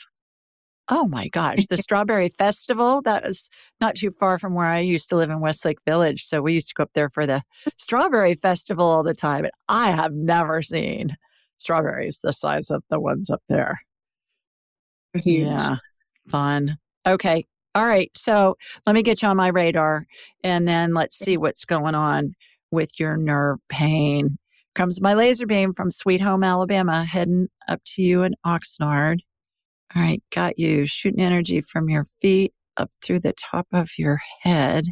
[0.90, 3.48] Oh my gosh, the Strawberry Festival, that was
[3.80, 6.22] not too far from where I used to live in Westlake Village.
[6.22, 7.42] So we used to go up there for the
[7.78, 9.44] Strawberry Festival all the time.
[9.44, 11.16] And I have never seen
[11.56, 13.80] strawberries the size of the ones up there.
[15.14, 15.46] Huge.
[15.46, 15.76] Yeah,
[16.28, 16.76] fun.
[17.06, 17.46] Okay.
[17.74, 18.10] All right.
[18.14, 20.06] So let me get you on my radar
[20.42, 22.34] and then let's see what's going on
[22.74, 24.36] with your nerve pain.
[24.74, 29.20] Comes my laser beam from Sweet Home, Alabama, heading up to you in Oxnard.
[29.94, 30.84] All right, got you.
[30.86, 34.86] Shooting energy from your feet up through the top of your head.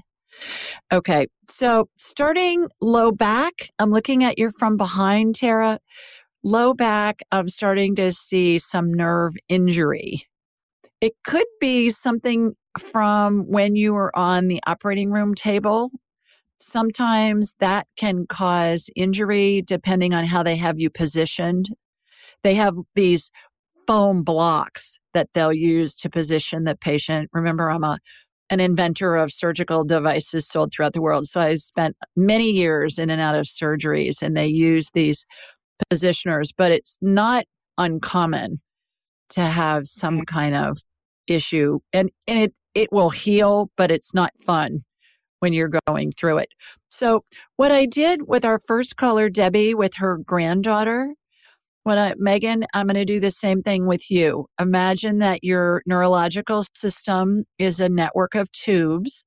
[0.92, 1.26] Okay.
[1.48, 5.78] So starting low back, I'm looking at you from behind, Tara.
[6.44, 10.22] Low back, I'm starting to see some nerve injury.
[11.00, 15.90] It could be something from when you were on the operating room table.
[16.64, 21.70] Sometimes that can cause injury depending on how they have you positioned.
[22.42, 23.30] They have these
[23.86, 27.30] foam blocks that they'll use to position the patient.
[27.32, 27.98] Remember, I'm a
[28.50, 31.26] an inventor of surgical devices sold throughout the world.
[31.26, 35.24] So I spent many years in and out of surgeries and they use these
[35.90, 37.44] positioners, but it's not
[37.78, 38.58] uncommon
[39.30, 40.24] to have some mm-hmm.
[40.24, 40.78] kind of
[41.26, 44.80] issue and, and it, it will heal, but it's not fun
[45.42, 46.48] when you're going through it.
[46.88, 47.24] So
[47.56, 51.14] what I did with our first caller, Debbie, with her granddaughter,
[51.82, 54.46] when I, Megan, I'm going to do the same thing with you.
[54.60, 59.24] Imagine that your neurological system is a network of tubes.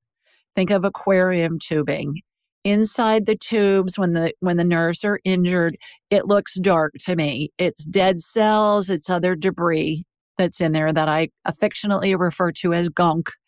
[0.55, 2.21] Think of aquarium tubing.
[2.63, 5.75] Inside the tubes, when the when the nerves are injured,
[6.09, 7.49] it looks dark to me.
[7.57, 8.89] It's dead cells.
[8.89, 10.05] It's other debris
[10.37, 13.29] that's in there that I affectionately refer to as gunk.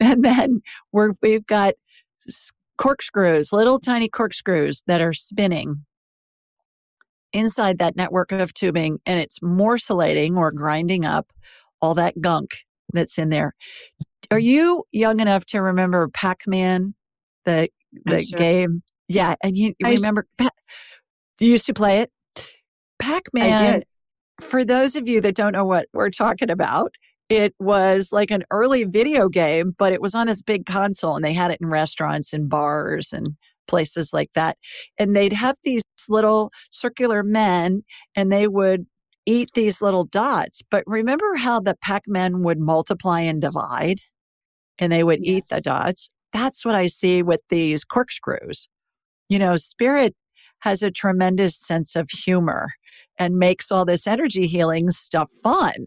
[0.00, 1.74] And then we're, we've got
[2.78, 5.84] corkscrews, little tiny corkscrews that are spinning
[7.32, 11.32] inside that network of tubing and it's morcellating or grinding up
[11.80, 12.50] all that gunk
[12.92, 13.54] that's in there.
[14.30, 16.94] Are you young enough to remember Pac-Man,
[17.44, 17.68] the
[18.04, 18.38] the sure.
[18.38, 18.82] game?
[19.08, 20.26] Yeah, and you, you remember
[21.40, 22.10] you used to play it?
[22.98, 23.82] Pac-Man.
[24.40, 26.94] For those of you that don't know what we're talking about,
[27.32, 31.24] it was like an early video game, but it was on this big console and
[31.24, 34.58] they had it in restaurants and bars and places like that.
[34.98, 38.86] And they'd have these little circular men and they would
[39.24, 40.62] eat these little dots.
[40.70, 44.00] But remember how the Pac Men would multiply and divide
[44.78, 45.36] and they would yes.
[45.36, 46.10] eat the dots?
[46.32, 48.68] That's what I see with these corkscrews.
[49.28, 50.14] You know, spirit
[50.60, 52.68] has a tremendous sense of humor
[53.18, 55.86] and makes all this energy healing stuff fun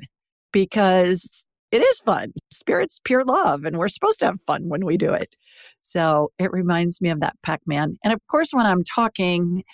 [0.55, 2.31] because it is fun.
[2.49, 5.35] Spirit's pure love, and we're supposed to have fun when we do it.
[5.81, 7.97] So it reminds me of that Pac Man.
[8.05, 9.65] And of course, when I'm talking,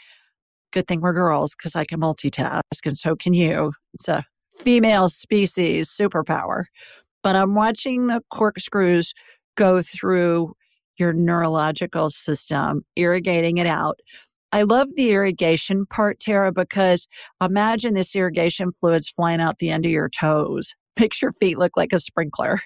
[0.73, 3.73] good thing we're girls because I can multitask, and so can you.
[3.93, 6.63] It's a female species superpower.
[7.21, 9.13] But I'm watching the corkscrews
[9.53, 10.55] go through
[10.97, 13.99] your neurological system, irrigating it out.
[14.51, 17.07] I love the irrigation part, Tara, because
[17.41, 21.77] imagine this irrigation fluid's flying out the end of your toes makes your feet look
[21.77, 22.59] like a sprinkler.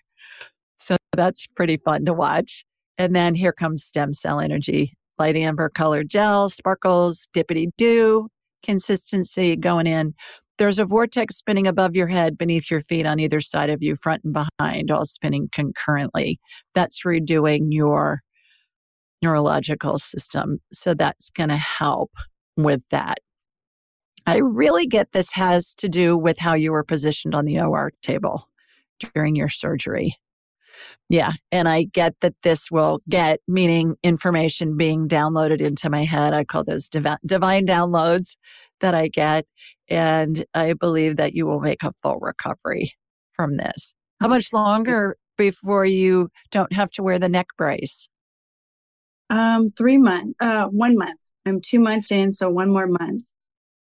[0.78, 2.65] So that's pretty fun to watch.
[2.98, 8.30] And then here comes stem cell energy, light amber colored gel, sparkles, dippity doo,
[8.63, 10.13] consistency going in.
[10.58, 13.95] There's a vortex spinning above your head, beneath your feet, on either side of you,
[13.95, 16.39] front and behind, all spinning concurrently.
[16.74, 18.21] That's redoing your
[19.25, 20.59] neurological system.
[20.71, 22.11] So that's going to help
[22.55, 23.17] with that.
[24.27, 27.91] I really get this has to do with how you were positioned on the OR
[28.01, 28.47] table
[29.13, 30.15] during your surgery.
[31.09, 31.33] Yeah.
[31.51, 36.33] And I get that this will get, meaning information being downloaded into my head.
[36.33, 38.35] I call those divi- divine downloads
[38.79, 39.45] that I get.
[39.88, 42.93] And I believe that you will make a full recovery
[43.33, 43.93] from this.
[44.19, 44.31] How mm.
[44.31, 48.09] much longer before you don't have to wear the neck brace?
[49.29, 51.19] Um, three months, uh, one month.
[51.45, 53.23] I'm two months in, so one more month.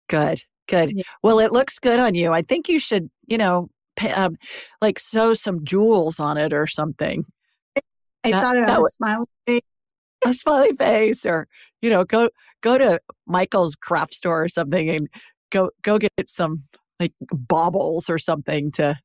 [0.08, 0.92] Good, good.
[0.96, 1.04] Yeah.
[1.24, 2.32] Well, it looks good on you.
[2.32, 4.38] I think you should, you know, pay, um,
[4.82, 7.24] like sew some jewels on it or something.
[8.24, 9.62] I that, thought it was a smiley face.
[10.26, 11.48] A smiley face, or
[11.82, 12.30] you know, go
[12.62, 15.08] go to Michael's craft store or something, and
[15.52, 16.64] go go get some
[17.00, 18.98] like baubles or something to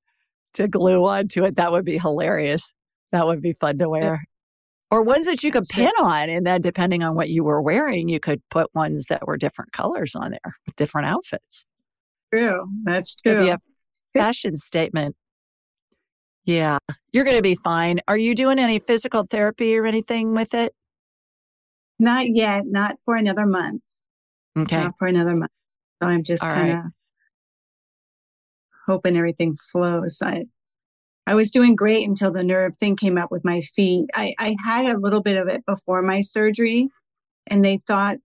[0.55, 1.57] to glue onto it.
[1.57, 2.73] That would be hilarious.
[3.13, 4.25] That would be fun to wear
[4.91, 6.29] or ones that you could pin on.
[6.29, 9.73] And then depending on what you were wearing, you could put ones that were different
[9.73, 11.65] colors on there with different outfits.
[12.33, 12.69] True.
[12.85, 13.35] That's true.
[13.35, 13.59] Could be a
[14.15, 15.17] fashion statement.
[16.45, 16.79] Yeah.
[17.13, 18.01] You're going to be fine.
[18.09, 20.73] Are you doing any physical therapy or anything with it?
[21.99, 22.65] Not yet.
[22.67, 23.83] Not for another month.
[24.59, 24.83] Okay.
[24.83, 25.53] Not for another month.
[26.03, 26.85] So I'm just kind of right.
[28.87, 30.21] hoping everything flows.
[30.23, 30.47] I,
[31.27, 34.11] I was doing great until the nerve thing came up with my feet.
[34.15, 36.89] I, I had a little bit of it before my surgery,
[37.47, 38.19] and they thought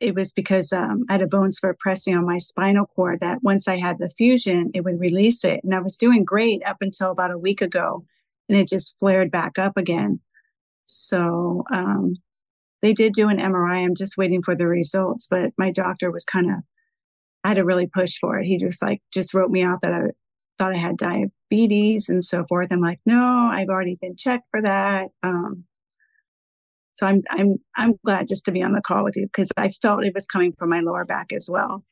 [0.00, 3.42] it was because um, I had a bone spur pressing on my spinal cord that
[3.42, 5.60] once I had the fusion, it would release it.
[5.64, 8.04] And I was doing great up until about a week ago,
[8.48, 10.20] and it just flared back up again.
[10.84, 12.16] So um,
[12.82, 13.84] they did do an MRI.
[13.84, 16.58] I'm just waiting for the results, but my doctor was kind of,
[17.42, 18.46] I had to really push for it.
[18.46, 20.00] He just like, just wrote me off that I
[20.58, 20.98] thought I had
[21.50, 22.68] diabetes and so forth.
[22.70, 25.08] I'm like, no, I've already been checked for that.
[25.22, 25.64] Um,
[26.94, 29.70] So I'm I'm I'm glad just to be on the call with you because I
[29.70, 31.84] felt it was coming from my lower back as well.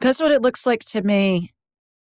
[0.00, 1.52] That's what it looks like to me.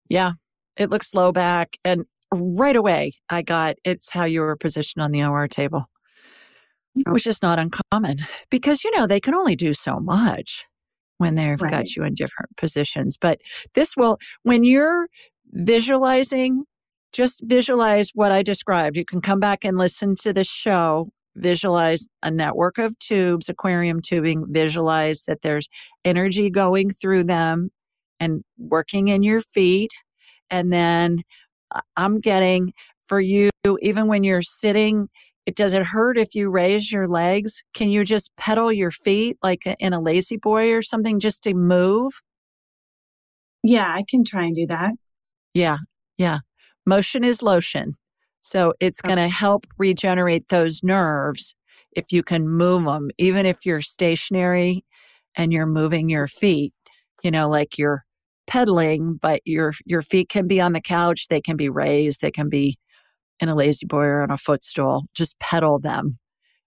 [0.08, 0.32] Yeah,
[0.76, 5.12] it looks low back, and right away I got it's how you were positioned on
[5.12, 5.86] the OR table,
[7.06, 7.12] Oh.
[7.12, 8.18] which is not uncommon
[8.50, 10.64] because you know they can only do so much
[11.18, 11.70] when they've Right.
[11.70, 13.16] got you in different positions.
[13.20, 13.40] But
[13.74, 15.08] this will when you're
[15.52, 16.64] visualizing,
[17.12, 18.96] just visualize what I described.
[18.96, 21.10] You can come back and listen to the show.
[21.34, 24.46] Visualize a network of tubes, aquarium tubing.
[24.48, 25.68] Visualize that there's
[26.04, 27.70] energy going through them
[28.20, 29.92] and working in your feet.
[30.50, 31.22] And then
[31.74, 32.72] I- I'm getting
[33.06, 35.08] for you, even when you're sitting,
[35.46, 37.62] it does it hurt if you raise your legs?
[37.74, 41.54] Can you just pedal your feet like in a lazy boy or something just to
[41.54, 42.12] move?
[43.64, 44.92] Yeah, I can try and do that.
[45.54, 45.78] Yeah,
[46.18, 46.38] yeah.
[46.86, 47.94] Motion is lotion.
[48.40, 51.54] So it's going to help regenerate those nerves
[51.92, 54.84] if you can move them, even if you're stationary
[55.36, 56.72] and you're moving your feet,
[57.22, 58.04] you know, like you're
[58.46, 62.30] pedaling, but your your feet can be on the couch, they can be raised, they
[62.30, 62.76] can be
[63.40, 65.04] in a lazy boy or on a footstool.
[65.14, 66.16] Just pedal them,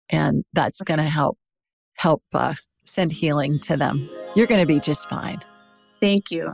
[0.09, 1.37] and that's going to help
[1.95, 3.97] help uh, send healing to them.
[4.35, 5.39] You're going to be just fine.
[5.99, 6.53] Thank you.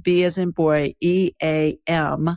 [0.00, 2.36] B as in boy, E A M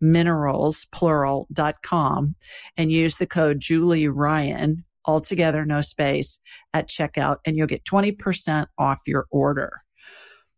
[0.00, 2.34] minerals, plural, dot com
[2.76, 6.38] and use the code Julie Ryan, altogether no space
[6.74, 9.82] at checkout and you'll get 20% off your order.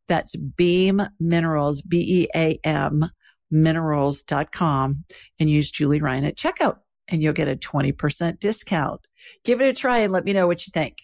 [0.09, 3.11] That's Beam Minerals, B-E-A-M
[3.51, 5.05] minerals.com
[5.39, 9.01] and use Julie Ryan at checkout and you'll get a 20% discount.
[9.45, 10.99] Give it a try and let me know what you think.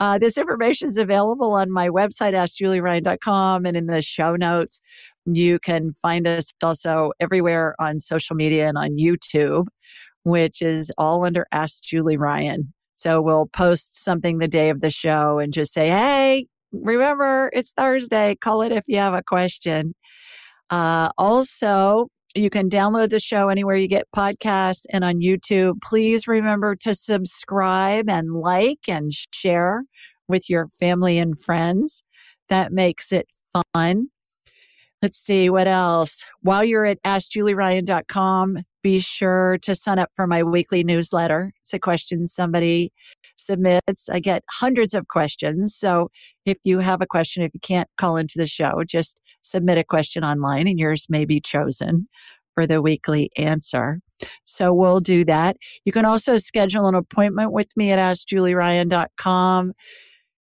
[0.00, 4.80] Uh, this information is available on my website, AskJulieRyan.com, and in the show notes.
[5.26, 9.66] You can find us also everywhere on social media and on YouTube,
[10.22, 12.72] which is all under Ask Julie Ryan.
[12.94, 17.72] So we'll post something the day of the show and just say, hey, remember it's
[17.72, 18.36] Thursday.
[18.40, 19.94] Call it if you have a question.
[20.70, 25.80] Uh, also, you can download the show anywhere you get podcasts and on YouTube.
[25.82, 29.84] Please remember to subscribe and like and share
[30.28, 32.02] with your family and friends.
[32.48, 33.26] That makes it
[33.72, 34.08] fun.
[35.00, 36.24] Let's see what else.
[36.42, 41.52] While you're at AskJulieRyan.com, be sure to sign up for my weekly newsletter.
[41.60, 42.92] It's a question somebody
[43.38, 44.08] submits.
[44.08, 45.74] I get hundreds of questions.
[45.74, 46.10] So
[46.44, 49.84] if you have a question, if you can't call into the show, just submit a
[49.84, 52.08] question online and yours may be chosen
[52.54, 54.00] for the weekly answer.
[54.44, 55.56] So we'll do that.
[55.84, 59.72] You can also schedule an appointment with me at AskJulieRyan.com.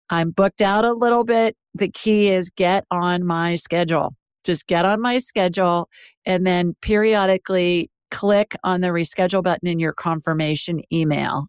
[0.10, 1.58] I'm booked out a little bit.
[1.74, 4.16] The key is get on my schedule.
[4.46, 5.90] Just get on my schedule
[6.26, 11.48] and then periodically click on the reschedule button in your confirmation email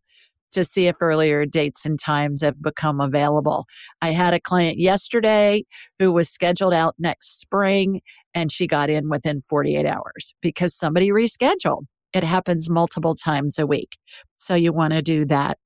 [0.53, 3.67] to see if earlier dates and times have become available.
[4.03, 5.65] I had a client yesterday
[5.99, 8.01] who was scheduled out next spring
[8.35, 11.85] and she got in within 48 hours because somebody rescheduled.
[12.13, 13.99] It happens multiple times a week.
[14.39, 15.59] So you want to do that.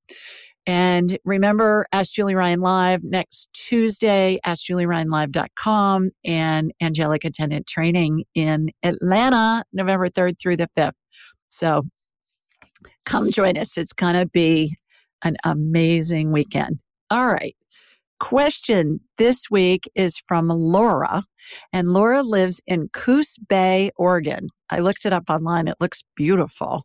[0.66, 9.64] And remember, Ask Julie Ryan Live next Tuesday, AskJulieRyanLive.com and Angelic Attendant Training in Atlanta,
[9.72, 10.92] November 3rd through the 5th.
[11.48, 11.82] So
[13.10, 13.76] come join us.
[13.76, 14.76] It's going to be
[15.24, 16.78] an amazing weekend.
[17.10, 17.56] All right.
[18.20, 21.24] question this week is from Laura,
[21.72, 24.48] and Laura lives in Coos Bay, Oregon.
[24.68, 25.66] I looked it up online.
[25.66, 26.84] It looks beautiful.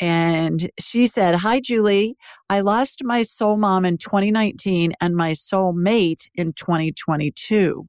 [0.00, 2.16] And she said, Hi, Julie.
[2.50, 7.86] I lost my soul mom in 2019 and my soul mate in 2022.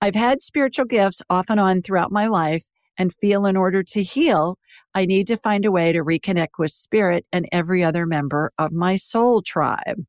[0.00, 2.64] I've had spiritual gifts off and on throughout my life
[2.98, 4.58] and feel in order to heal,
[4.94, 8.72] I need to find a way to reconnect with spirit and every other member of
[8.72, 10.04] my soul tribe.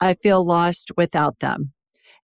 [0.00, 1.72] I feel lost without them.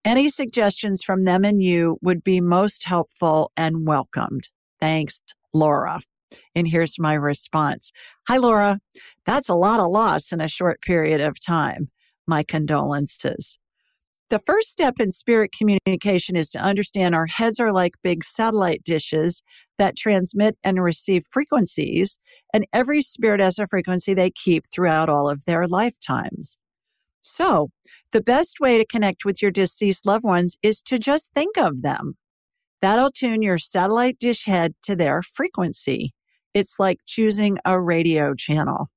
[0.03, 4.49] Any suggestions from them and you would be most helpful and welcomed.
[4.79, 5.21] Thanks,
[5.53, 6.01] Laura.
[6.55, 7.91] And here's my response.
[8.27, 8.79] Hi, Laura.
[9.25, 11.89] That's a lot of loss in a short period of time.
[12.27, 13.57] My condolences.
[14.29, 18.81] The first step in spirit communication is to understand our heads are like big satellite
[18.83, 19.43] dishes
[19.81, 22.19] that transmit and receive frequencies,
[22.53, 26.59] and every spirit has a frequency they keep throughout all of their lifetimes.
[27.23, 27.69] So,
[28.11, 31.81] the best way to connect with your deceased loved ones is to just think of
[31.81, 32.13] them.
[32.83, 36.13] That'll tune your satellite dish head to their frequency.
[36.53, 38.89] It's like choosing a radio channel.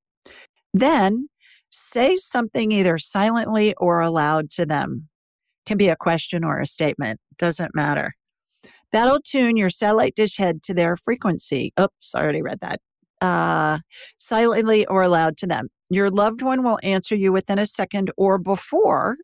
[0.71, 1.29] Then
[1.71, 5.09] say something either silently or aloud to them.
[5.65, 8.13] Can be a question or a statement, doesn't matter.
[8.95, 11.73] That'll tune your satellite dish head to their frequency.
[11.77, 12.79] Oops, I already read that.
[13.19, 13.79] Uh,
[14.19, 15.67] silently or aloud to them.
[15.89, 19.17] Your loved one will answer you within a second or before,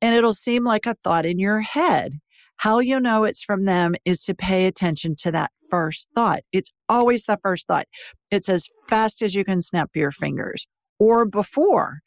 [0.00, 2.20] and it'll seem like a thought in your head.
[2.58, 6.42] How you know it's from them is to pay attention to that first thought.
[6.52, 7.86] It's always the first thought.
[8.30, 10.68] It's as fast as you can snap your fingers
[11.00, 11.98] or before.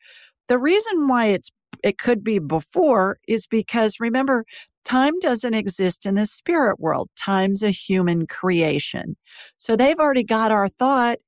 [0.47, 1.49] The reason why it's
[1.83, 4.45] it could be before is because remember
[4.83, 7.09] time doesn't exist in the spirit world.
[7.15, 9.15] Time's a human creation.
[9.57, 11.19] So they've already got our thought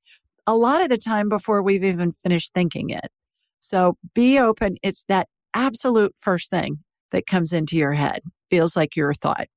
[0.46, 3.10] a lot of the time before we've even finished thinking it.
[3.58, 4.76] So be open.
[4.82, 6.78] It's that absolute first thing
[7.10, 9.48] that comes into your head feels like your thought.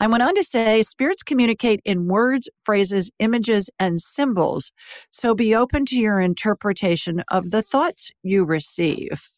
[0.00, 4.72] I went on to say spirits communicate in words, phrases, images, and symbols.
[5.10, 9.30] So be open to your interpretation of the thoughts you receive.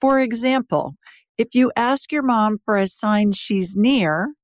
[0.00, 0.94] For example,
[1.38, 4.34] if you ask your mom for a sign she's near,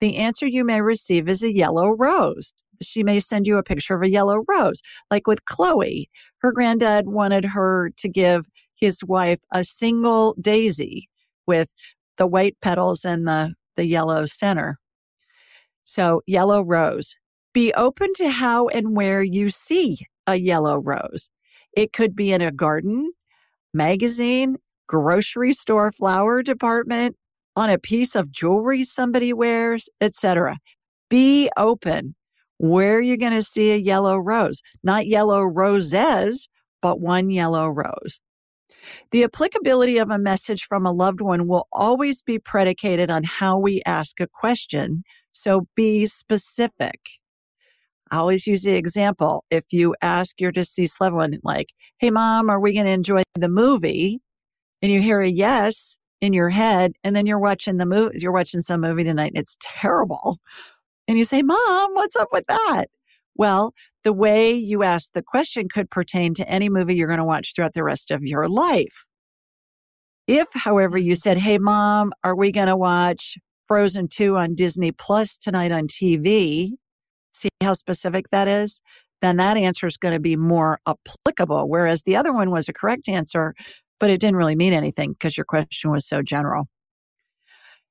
[0.00, 2.52] the answer you may receive is a yellow rose.
[2.82, 4.80] She may send you a picture of a yellow rose.
[5.10, 6.08] Like with Chloe,
[6.38, 11.08] her granddad wanted her to give his wife a single daisy
[11.46, 11.72] with
[12.16, 14.78] the white petals and the, the yellow center.
[15.82, 17.16] So, yellow rose.
[17.54, 21.30] Be open to how and where you see a yellow rose.
[21.72, 23.10] It could be in a garden,
[23.72, 24.58] magazine,
[24.88, 27.14] grocery store flower department,
[27.54, 30.58] on a piece of jewelry somebody wears, etc.
[31.10, 32.14] Be open.
[32.60, 36.48] Where you're going to see a yellow rose, not yellow roses,
[36.82, 38.20] but one yellow rose.
[39.12, 43.58] The applicability of a message from a loved one will always be predicated on how
[43.58, 45.04] we ask a question.
[45.32, 47.00] So be specific.
[48.10, 49.44] I always use the example.
[49.50, 51.68] If you ask your deceased loved one, like,
[51.98, 54.20] Hey, mom, are we going to enjoy the movie?
[54.82, 56.92] And you hear a yes in your head.
[57.04, 60.38] And then you're watching the movie, you're watching some movie tonight and it's terrible.
[61.06, 62.86] And you say, mom, what's up with that?
[63.34, 63.72] Well,
[64.04, 67.54] the way you ask the question could pertain to any movie you're going to watch
[67.54, 69.06] throughout the rest of your life.
[70.26, 74.92] If, however, you said, Hey, mom, are we going to watch Frozen 2 on Disney
[74.92, 76.72] Plus tonight on TV?
[77.32, 78.82] See how specific that is?
[79.22, 81.68] Then that answer is going to be more applicable.
[81.68, 83.54] Whereas the other one was a correct answer,
[83.98, 86.66] but it didn't really mean anything because your question was so general.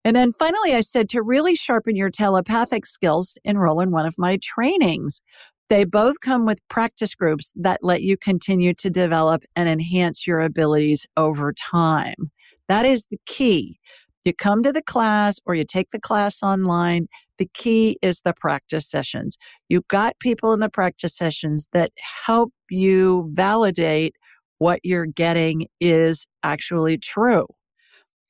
[0.03, 4.17] And then finally, I said to really sharpen your telepathic skills, enroll in one of
[4.17, 5.21] my trainings.
[5.69, 10.39] They both come with practice groups that let you continue to develop and enhance your
[10.39, 12.31] abilities over time.
[12.69, 13.79] That is the key.
[14.23, 17.07] You come to the class or you take the class online.
[17.37, 19.37] The key is the practice sessions.
[19.69, 21.91] You've got people in the practice sessions that
[22.25, 24.15] help you validate
[24.59, 27.47] what you're getting is actually true.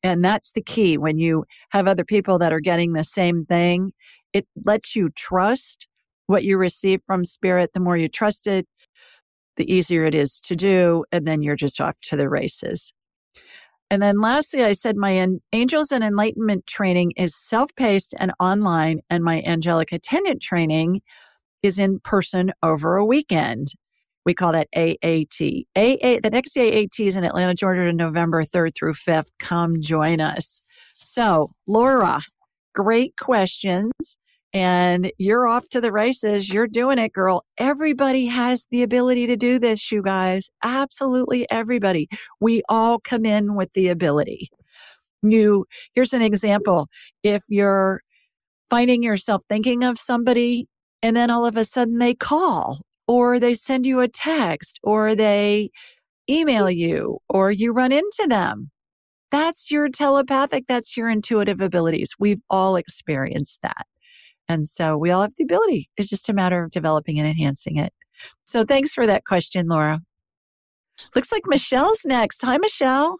[0.03, 0.97] And that's the key.
[0.97, 3.91] When you have other people that are getting the same thing,
[4.33, 5.87] it lets you trust
[6.27, 7.71] what you receive from spirit.
[7.73, 8.67] The more you trust it,
[9.55, 11.03] the easier it is to do.
[11.11, 12.93] And then you're just off to the races.
[13.89, 18.99] And then lastly, I said my angels and enlightenment training is self paced and online,
[19.09, 21.01] and my angelic attendant training
[21.63, 23.73] is in person over a weekend.
[24.27, 25.39] We call that AAT.
[25.77, 29.29] AA, the next AAT is in Atlanta, Georgia, November 3rd through 5th.
[29.39, 30.61] Come join us.
[30.95, 32.19] So, Laura,
[32.75, 33.93] great questions.
[34.53, 36.49] and you're off to the races.
[36.51, 37.45] You're doing it, girl.
[37.57, 40.49] Everybody has the ability to do this, you guys.
[40.61, 42.09] Absolutely everybody.
[42.41, 44.49] We all come in with the ability.
[45.21, 46.87] You, here's an example.
[47.23, 48.01] If you're
[48.69, 50.67] finding yourself thinking of somebody
[51.01, 55.15] and then all of a sudden they call or they send you a text or
[55.15, 55.69] they
[56.29, 58.71] email you or you run into them.
[59.31, 62.13] That's your telepathic, that's your intuitive abilities.
[62.19, 63.85] We've all experienced that.
[64.49, 65.89] And so we all have the ability.
[65.97, 67.93] It's just a matter of developing and enhancing it.
[68.45, 70.01] So thanks for that question, Laura.
[71.15, 72.41] Looks like Michelle's next.
[72.43, 73.17] Hi, Michelle.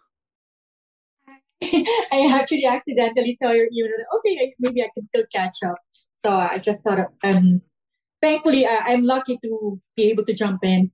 [1.62, 3.92] I actually accidentally saw your email.
[4.16, 5.78] Okay, maybe I can still catch up.
[6.16, 7.60] So I just thought, of, um,
[8.22, 10.90] thankfully, I, I'm lucky to be able to jump in.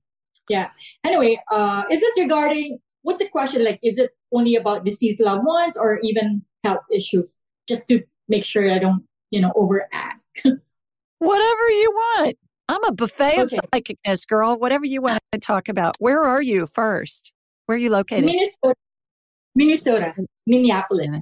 [0.49, 0.69] Yeah.
[1.03, 3.63] Anyway, uh, is this regarding what's the question?
[3.63, 7.37] Like, is it only about deceased loved ones or even health issues?
[7.67, 10.35] Just to make sure I don't, you know, over ask.
[11.19, 12.37] Whatever you want.
[12.67, 13.41] I'm a buffet okay.
[13.41, 14.57] of psychicness, girl.
[14.57, 15.95] Whatever you want to talk about.
[15.99, 17.31] Where are you first?
[17.65, 18.25] Where are you located?
[18.25, 18.75] Minnesota.
[19.55, 20.13] Minnesota,
[20.45, 21.21] Minneapolis.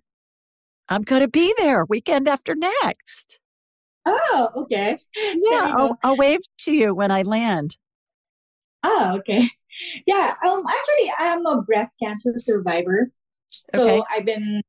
[0.90, 3.40] I'm going to be there weekend after next.
[4.06, 5.00] Oh, okay.
[5.16, 7.78] Yeah, I'll, I'll, wave to you when I land.
[8.84, 9.50] Oh, okay.
[10.06, 13.10] Yeah, um, actually, I'm a breast cancer survivor.
[13.74, 14.04] So okay.
[14.16, 14.62] I've been,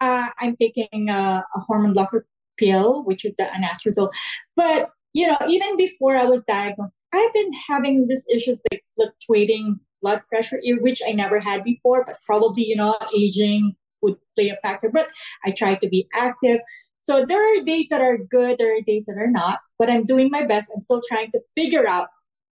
[0.00, 2.26] uh, I'm taking a, a hormone blocker
[2.58, 4.10] pill, which is the anastrozole.
[4.56, 9.78] But, you know, even before I was diagnosed, I've been having these issues like fluctuating
[10.00, 14.56] blood pressure, which I never had before, but probably, you know, aging would play a
[14.62, 14.88] factor.
[14.88, 15.10] But
[15.44, 16.60] I try to be active.
[17.00, 20.04] So there are days that are good, there are days that are not, but I'm
[20.04, 20.70] doing my best.
[20.74, 22.08] I'm still trying to figure out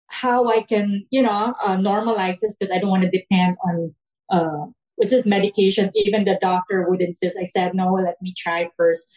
[0.08, 3.96] how I can, you know, uh, normalize this because I don't want to depend on
[4.30, 4.66] uh,
[4.98, 5.92] with this medication.
[5.96, 7.38] Even the doctor would insist.
[7.40, 9.08] I said, no, let me try first,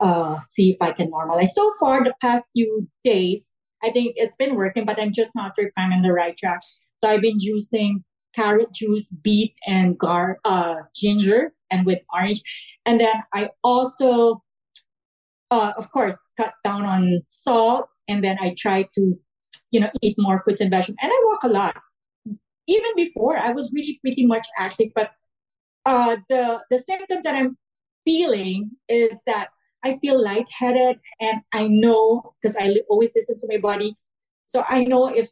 [0.00, 1.48] uh, see if I can normalize.
[1.48, 3.50] So far, the past few days,
[3.82, 6.36] I think it's been working, but I'm just not sure if I'm on the right
[6.36, 6.60] track.
[6.98, 12.40] So I've been using carrot juice, beet, and gar uh, ginger, and with orange.
[12.84, 14.42] And then I also,
[15.50, 17.88] uh, of course, cut down on salt.
[18.08, 19.14] And then I try to,
[19.70, 20.98] you know, eat more fruits and vegetables.
[21.02, 21.76] And I walk a lot.
[22.68, 24.88] Even before, I was really pretty much active.
[24.94, 25.10] But
[25.84, 27.56] uh, the the symptom that I'm
[28.04, 29.48] feeling is that
[29.84, 33.96] I feel lightheaded, and I know because I always listen to my body.
[34.46, 35.28] So I know if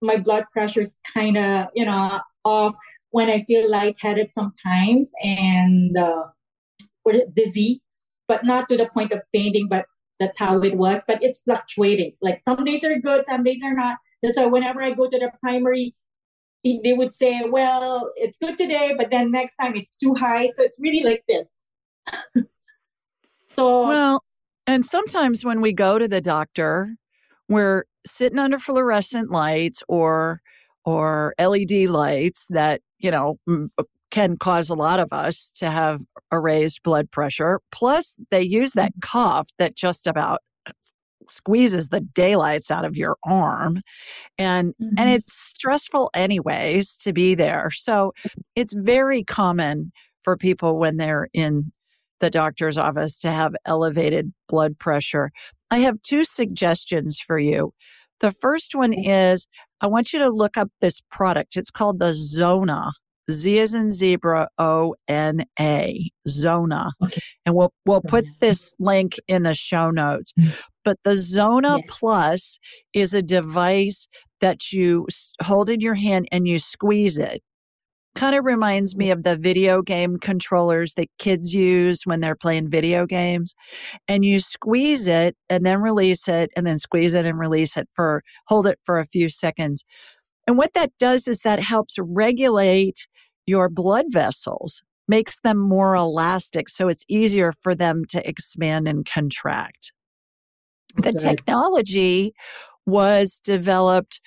[0.00, 2.74] my blood pressure is kind of, you know, off
[3.10, 6.24] when I feel lightheaded sometimes and uh,
[7.34, 7.80] dizzy,
[8.28, 9.86] but not to the point of fainting, but
[10.20, 11.02] that's how it was.
[11.06, 12.12] But it's fluctuating.
[12.20, 13.96] Like some days are good, some days are not.
[14.22, 15.94] That's why whenever I go to the primary,
[16.64, 20.46] they would say, well, it's good today, but then next time it's too high.
[20.46, 22.44] So it's really like this.
[23.46, 24.24] so, well,
[24.66, 26.96] and sometimes when we go to the doctor,
[27.48, 30.42] we're sitting under fluorescent lights or
[30.84, 33.38] or LED lights that, you know,
[34.10, 36.00] can cause a lot of us to have
[36.30, 37.60] a raised blood pressure.
[37.72, 39.00] Plus, they use that mm-hmm.
[39.00, 40.40] cuff that just about
[41.30, 43.82] squeezes the daylights out of your arm
[44.38, 44.94] and mm-hmm.
[44.96, 48.14] and it's stressful anyways to be there so
[48.56, 49.92] it's very common
[50.22, 51.70] for people when they're in
[52.20, 55.30] the doctor's office to have elevated blood pressure
[55.70, 57.74] i have two suggestions for you
[58.20, 59.46] the first one is
[59.80, 61.56] I want you to look up this product.
[61.56, 62.90] It's called the Zona.
[63.30, 66.92] Z is in zebra, O N A, Zona.
[67.02, 67.20] Okay.
[67.44, 70.32] And we'll we'll put this link in the show notes.
[70.38, 70.54] Mm.
[70.84, 71.98] But the Zona yes.
[71.98, 72.58] Plus
[72.94, 74.08] is a device
[74.40, 75.06] that you
[75.42, 77.42] hold in your hand and you squeeze it
[78.18, 82.68] kind of reminds me of the video game controllers that kids use when they're playing
[82.68, 83.54] video games.
[84.08, 87.88] And you squeeze it and then release it and then squeeze it and release it
[87.94, 89.84] for, hold it for a few seconds.
[90.48, 93.06] And what that does is that helps regulate
[93.48, 96.68] your blood vessels, makes them more elastic.
[96.68, 99.90] So it's easier for them to expand and contract.
[100.96, 102.34] The technology
[102.86, 104.20] was developed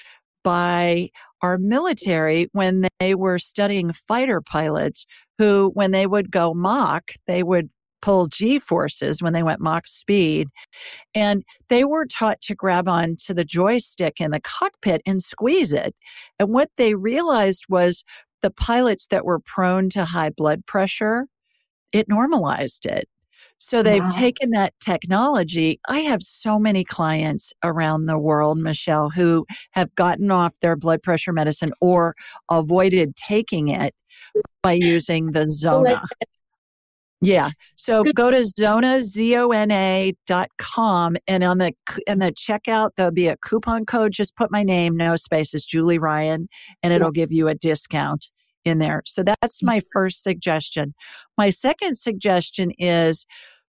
[0.43, 1.09] by
[1.43, 5.05] our military when they were studying fighter pilots
[5.37, 7.69] who, when they would go Mach, they would
[8.01, 10.47] pull G forces when they went Mach speed.
[11.13, 15.73] And they were taught to grab on to the joystick in the cockpit and squeeze
[15.73, 15.95] it.
[16.39, 18.03] And what they realized was
[18.41, 21.27] the pilots that were prone to high blood pressure,
[21.91, 23.07] it normalized it.
[23.57, 24.09] So they've wow.
[24.09, 25.79] taken that technology.
[25.87, 31.03] I have so many clients around the world, Michelle, who have gotten off their blood
[31.03, 32.15] pressure medicine or
[32.49, 33.93] avoided taking it
[34.63, 36.01] by using the Zona.
[37.21, 37.51] Yeah.
[37.75, 41.71] So go to Zona, Z-O-N-A dot com and on the,
[42.07, 44.11] in the checkout, there'll be a coupon code.
[44.11, 46.49] Just put my name, no spaces, Julie Ryan,
[46.81, 47.27] and it'll yes.
[47.27, 48.31] give you a discount
[48.65, 49.03] in there.
[49.05, 49.67] So that's mm.
[49.67, 50.95] my first suggestion.
[51.37, 53.27] My second suggestion is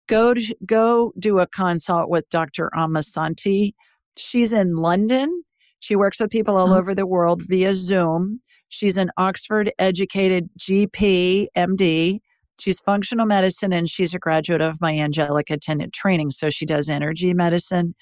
[0.08, 2.70] go to, go do a consult with Dr.
[2.76, 3.74] Amasanti.
[4.18, 5.44] She's in London.
[5.80, 6.78] She works with people all oh.
[6.78, 8.40] over the world via Zoom.
[8.70, 12.20] She's an Oxford educated GP, MD
[12.60, 16.32] She's functional medicine and she's a graduate of my angelic attendant training.
[16.32, 17.96] So she does energy medicine.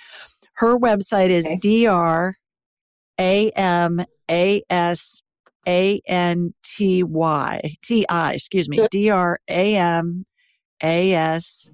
[0.54, 1.58] Her website is okay.
[1.58, 2.38] dr
[3.20, 5.22] a m a s
[5.68, 10.26] a n t y t i excuse me d r a m
[10.82, 11.70] a s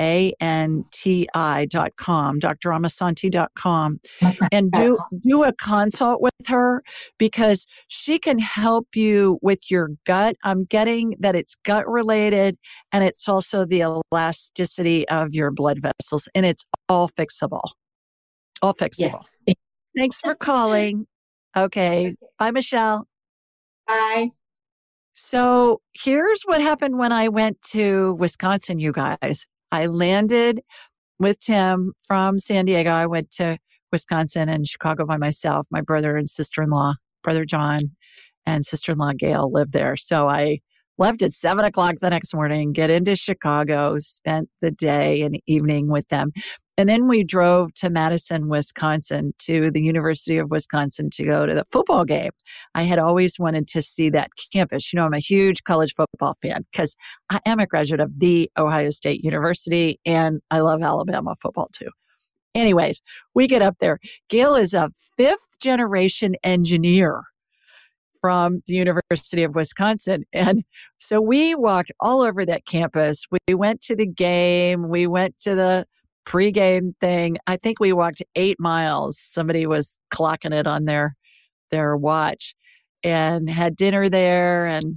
[0.00, 4.00] a-N-T-I dot com, dot com,
[4.50, 6.82] and do, do a consult with her
[7.18, 10.36] because she can help you with your gut.
[10.42, 12.56] I'm getting that it's gut related
[12.92, 17.70] and it's also the elasticity of your blood vessels and it's all fixable.
[18.62, 19.12] All fixable.
[19.12, 19.38] Yes.
[19.96, 21.06] Thanks for calling.
[21.56, 22.14] Okay.
[22.38, 23.06] Bye, Michelle.
[23.86, 24.30] Bye.
[25.12, 29.46] So here's what happened when I went to Wisconsin, you guys.
[29.72, 30.60] I landed
[31.18, 32.90] with Tim from San Diego.
[32.90, 33.58] I went to
[33.92, 35.66] Wisconsin and Chicago by myself.
[35.70, 37.82] My brother and sister in law, brother John
[38.46, 39.96] and sister in law Gail lived there.
[39.96, 40.60] So I
[40.98, 45.88] left at seven o'clock the next morning, get into Chicago, spent the day and evening
[45.88, 46.30] with them.
[46.80, 51.54] And then we drove to Madison, Wisconsin, to the University of Wisconsin to go to
[51.54, 52.30] the football game.
[52.74, 54.90] I had always wanted to see that campus.
[54.90, 56.96] You know, I'm a huge college football fan because
[57.28, 61.90] I am a graduate of the Ohio State University and I love Alabama football too.
[62.54, 63.02] Anyways,
[63.34, 63.98] we get up there.
[64.30, 67.24] Gail is a fifth generation engineer
[68.22, 70.24] from the University of Wisconsin.
[70.32, 70.64] And
[70.96, 73.26] so we walked all over that campus.
[73.46, 74.88] We went to the game.
[74.88, 75.84] We went to the
[76.26, 77.38] pregame thing.
[77.46, 79.18] I think we walked eight miles.
[79.18, 81.16] Somebody was clocking it on their
[81.70, 82.54] their watch
[83.02, 84.96] and had dinner there and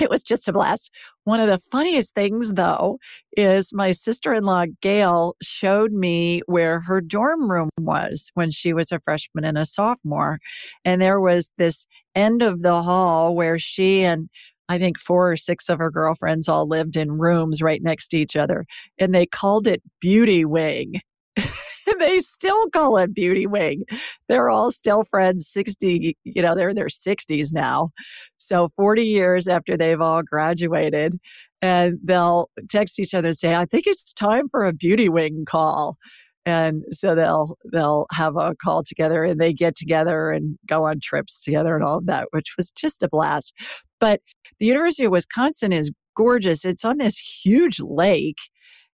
[0.00, 0.90] it was just a blast.
[1.24, 2.98] One of the funniest things, though,
[3.36, 8.72] is my sister in law, Gail, showed me where her dorm room was when she
[8.72, 10.38] was a freshman and a sophomore.
[10.84, 14.28] And there was this end of the hall where she and
[14.70, 18.16] I think four or six of her girlfriends all lived in rooms right next to
[18.16, 18.66] each other,
[19.00, 21.00] and they called it Beauty Wing.
[21.98, 23.82] they still call it Beauty Wing.
[24.28, 27.90] They're all still friends, 60, you know, they're in their 60s now.
[28.36, 31.18] So 40 years after they've all graduated,
[31.60, 35.44] and they'll text each other and say, I think it's time for a Beauty Wing
[35.48, 35.98] call
[36.46, 40.98] and so they'll they'll have a call together and they get together and go on
[40.98, 43.52] trips together and all of that which was just a blast
[44.00, 44.20] but
[44.58, 48.38] the university of wisconsin is gorgeous it's on this huge lake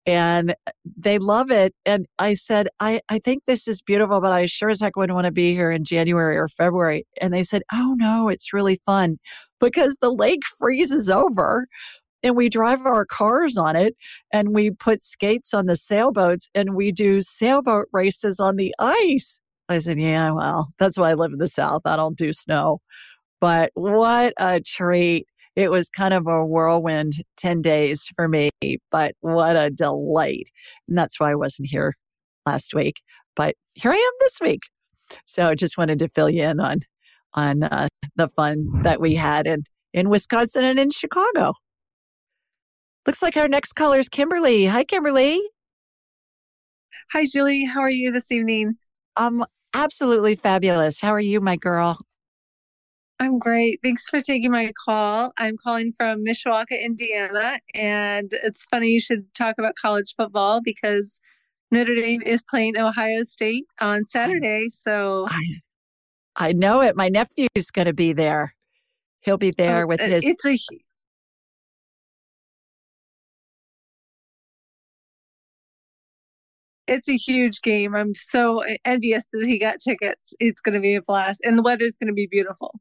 [0.07, 4.33] and uh, they love it and i said i i think this is beautiful but
[4.33, 7.45] i sure as heck wouldn't want to be here in january or february and they
[7.45, 9.17] said oh no it's really fun
[9.61, 11.67] because the lake freezes over
[12.25, 13.95] and we drive our cars on it
[14.33, 19.39] and we put skates on the sailboats and we do sailboat races on the ice.
[19.69, 21.83] I said, yeah, well, that's why I live in the South.
[21.85, 22.81] I don't do snow.
[23.45, 25.27] But what a treat.
[25.55, 28.49] It was kind of a whirlwind 10 days for me,
[28.91, 30.49] but what a delight.
[30.89, 31.95] And that's why I wasn't here
[32.47, 33.03] last week.
[33.37, 34.63] But here I am this week.
[35.27, 36.79] So I just wanted to fill you in on
[37.35, 41.53] on uh, the fun that we had in, in Wisconsin and in Chicago.
[43.07, 44.65] Looks like our next caller is Kimberly.
[44.65, 45.39] Hi, Kimberly.
[47.13, 47.67] Hi, Julie.
[47.67, 48.79] How are you this evening?
[49.17, 50.99] I'm absolutely fabulous.
[50.99, 51.99] How are you, my girl?
[53.21, 53.79] I'm great.
[53.83, 55.33] Thanks for taking my call.
[55.39, 57.61] I'm calling from Mishawaka, Indiana.
[57.75, 61.21] And it's funny you should talk about college football because
[61.71, 64.67] Notre Dame is playing Ohio State on Saturday.
[64.69, 65.61] So I,
[66.37, 66.97] I know it.
[66.97, 68.55] My nephew's going to be there.
[69.21, 70.25] He'll be oh, there oh, with uh, his.
[70.27, 70.59] It's a
[76.87, 77.95] it's a huge game.
[77.95, 80.35] I'm so uh, envious that he got tickets.
[80.41, 82.81] It's going to be a blast, and the weather's going to be beautiful.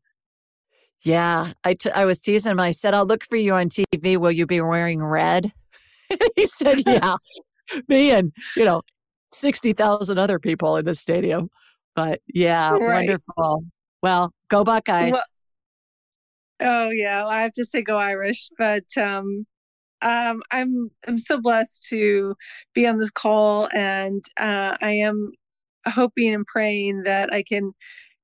[1.03, 2.59] Yeah, I, t- I was teasing him.
[2.59, 4.17] I said, "I'll look for you on TV.
[4.17, 5.51] Will you be wearing red?"
[6.35, 7.17] he said, "Yeah."
[7.87, 8.81] Me and you know
[9.31, 11.49] sixty thousand other people in the stadium,
[11.95, 12.81] but yeah, right.
[12.81, 13.63] wonderful.
[14.01, 15.13] Well, go Buckeyes.
[15.13, 15.23] Well,
[16.61, 19.45] oh yeah, I have to say go Irish, but um,
[20.01, 22.35] um, I'm I'm so blessed to
[22.73, 25.31] be on this call, and uh, I am
[25.87, 27.73] hoping and praying that I can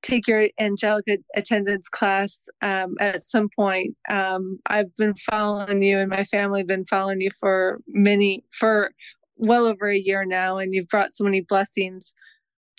[0.02, 1.04] take your angelic
[1.36, 3.96] attendants class um, at some point.
[4.08, 8.92] Um, I've been following you, and my family been following you for many for
[9.36, 12.14] well over a year now, and you've brought so many blessings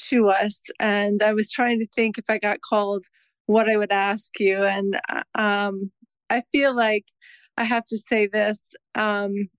[0.10, 0.64] to us.
[0.80, 3.06] And I was trying to think if I got called,
[3.46, 5.00] what I would ask you, and
[5.36, 5.92] um,
[6.30, 7.06] I feel like
[7.58, 8.74] I have to say this.
[8.96, 9.50] Um,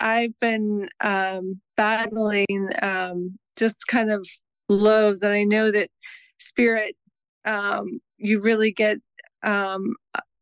[0.00, 4.26] I've been um, battling um, just kind of
[4.68, 5.90] lows, and I know that
[6.38, 6.96] spirit,
[7.44, 8.98] um, you really get
[9.42, 9.94] um,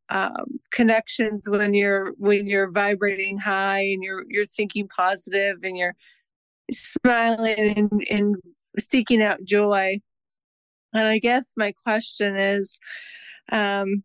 [0.09, 5.97] um, connections when you're when you're vibrating high and you're you're thinking positive and you're
[6.73, 8.37] smiling and, and
[8.79, 10.01] seeking out joy.
[10.93, 12.79] And I guess my question is,
[13.53, 14.03] um,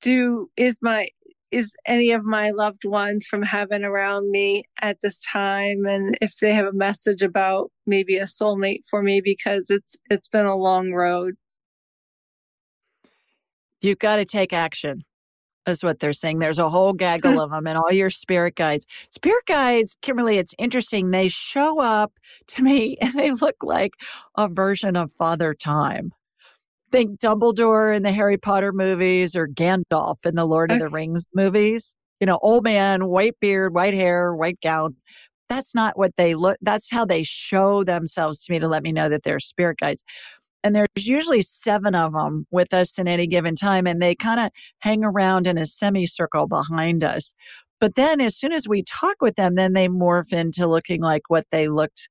[0.00, 1.08] do is my
[1.52, 5.84] is any of my loved ones from heaven around me at this time?
[5.86, 10.28] And if they have a message about maybe a soulmate for me because it's it's
[10.28, 11.34] been a long road.
[13.82, 15.04] You've got to take action
[15.66, 16.38] is what they're saying.
[16.38, 18.86] There's a whole gaggle of them and all your spirit guides.
[19.10, 21.10] Spirit guides kimberly it's interesting.
[21.10, 22.12] They show up
[22.48, 23.94] to me and they look like
[24.36, 26.12] a version of father time
[26.92, 31.24] think Dumbledore in the Harry Potter movies or Gandalf in the Lord of the Rings
[31.34, 31.96] movies.
[32.20, 34.94] You know, old man, white beard, white hair, white gown.
[35.48, 36.56] That's not what they look.
[36.62, 40.04] That's how they show themselves to me to let me know that they're spirit guides.
[40.62, 44.38] And there's usually seven of them with us in any given time, and they kind
[44.38, 47.34] of hang around in a semicircle behind us.
[47.80, 51.22] But then as soon as we talk with them, then they morph into looking like
[51.26, 52.08] what they looked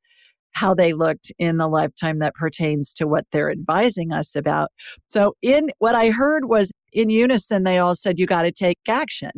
[0.53, 4.71] how they looked in the lifetime that pertains to what they're advising us about.
[5.07, 8.77] So in what I heard was in unison, they all said, you got to take
[8.87, 9.31] action.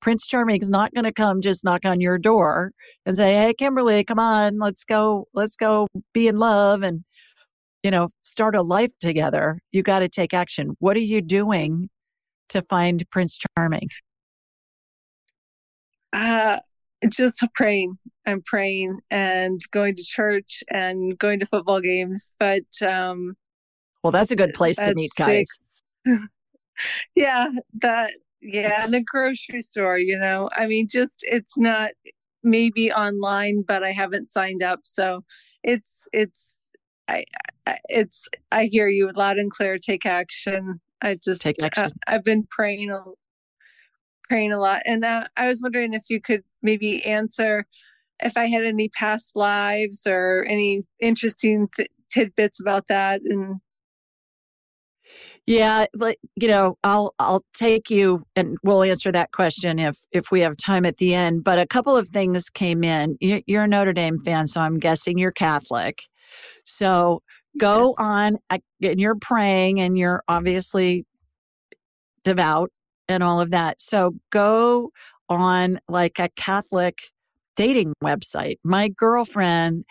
[0.00, 2.72] Prince Charming is not going to come just knock on your door
[3.06, 7.04] and say, Hey, Kimberly, come on, let's go, let's go be in love and,
[7.84, 9.60] you know, start a life together.
[9.70, 10.76] You got to take action.
[10.80, 11.88] What are you doing
[12.48, 13.88] to find Prince Charming?
[16.12, 16.58] Uh,
[17.08, 17.98] just praying.
[18.26, 22.32] I'm praying and going to church and going to football games.
[22.38, 23.34] But um,
[24.02, 25.46] well, that's a good place to meet guys.
[27.16, 27.48] yeah,
[27.80, 29.98] that yeah, and the grocery store.
[29.98, 31.90] You know, I mean, just it's not
[32.42, 35.24] maybe online, but I haven't signed up, so
[35.62, 36.56] it's it's
[37.08, 37.24] I,
[37.66, 39.78] I it's I hear you loud and clear.
[39.78, 40.80] Take action.
[41.00, 41.92] I just take action.
[42.06, 42.90] I, I've been praying
[44.32, 44.80] praying a lot.
[44.86, 47.66] And uh, I was wondering if you could maybe answer
[48.20, 53.20] if I had any past lives or any interesting th- tidbits about that.
[53.26, 53.56] And
[55.46, 60.30] yeah, but you know, I'll I'll take you and we'll answer that question if if
[60.30, 61.44] we have time at the end.
[61.44, 63.18] But a couple of things came in.
[63.20, 66.04] You're a Notre Dame fan, so I'm guessing you're Catholic.
[66.64, 67.20] So
[67.58, 67.94] go yes.
[67.98, 71.04] on, and you're praying, and you're obviously
[72.24, 72.70] devout
[73.08, 73.80] and all of that.
[73.80, 74.90] So go
[75.28, 76.98] on like a Catholic
[77.56, 78.56] dating website.
[78.64, 79.84] My girlfriend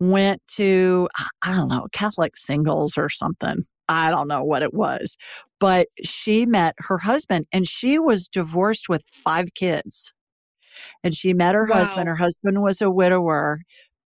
[0.00, 1.08] went to,
[1.42, 3.64] I don't know, Catholic singles or something.
[3.88, 5.16] I don't know what it was,
[5.60, 10.12] but she met her husband and she was divorced with five kids.
[11.02, 11.76] And she met her wow.
[11.76, 12.08] husband.
[12.08, 13.60] Her husband was a widower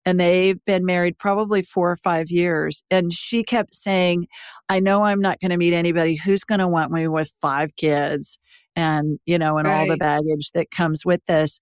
[0.10, 2.82] and they've been married probably four or five years.
[2.90, 4.26] And she kept saying,
[4.68, 7.76] I know I'm not going to meet anybody who's going to want me with five
[7.76, 8.40] kids
[8.76, 9.82] and, you know, and right.
[9.82, 11.60] all the baggage that comes with this.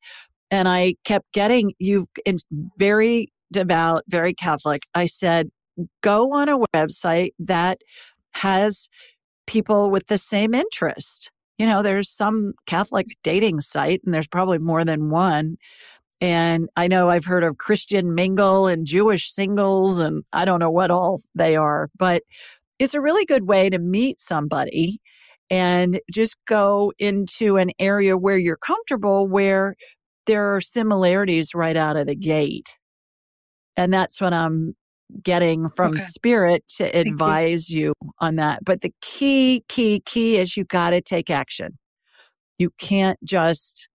[0.50, 2.38] And I kept getting, you've in
[2.78, 4.84] very devout, very Catholic.
[4.96, 5.50] I said,
[6.00, 7.80] go on a website that
[8.32, 8.88] has
[9.46, 11.32] people with the same interest.
[11.58, 15.58] You know, there's some Catholic dating site, and there's probably more than one.
[16.20, 20.72] And I know I've heard of Christian Mingle and Jewish singles, and I don't know
[20.72, 22.24] what all they are, but
[22.80, 25.00] it's a really good way to meet somebody
[25.50, 29.76] and just go into an area where you're comfortable, where
[30.26, 32.78] there are similarities right out of the gate.
[33.78, 34.76] And that's what I'm
[35.22, 36.00] getting from okay.
[36.00, 37.88] spirit to Thank advise you.
[37.88, 38.66] you on that.
[38.66, 41.78] But the key, key, key is you got to take action.
[42.58, 43.88] You can't just,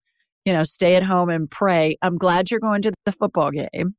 [0.44, 1.96] you know, stay at home and pray.
[2.02, 3.94] I'm glad you're going to the football game.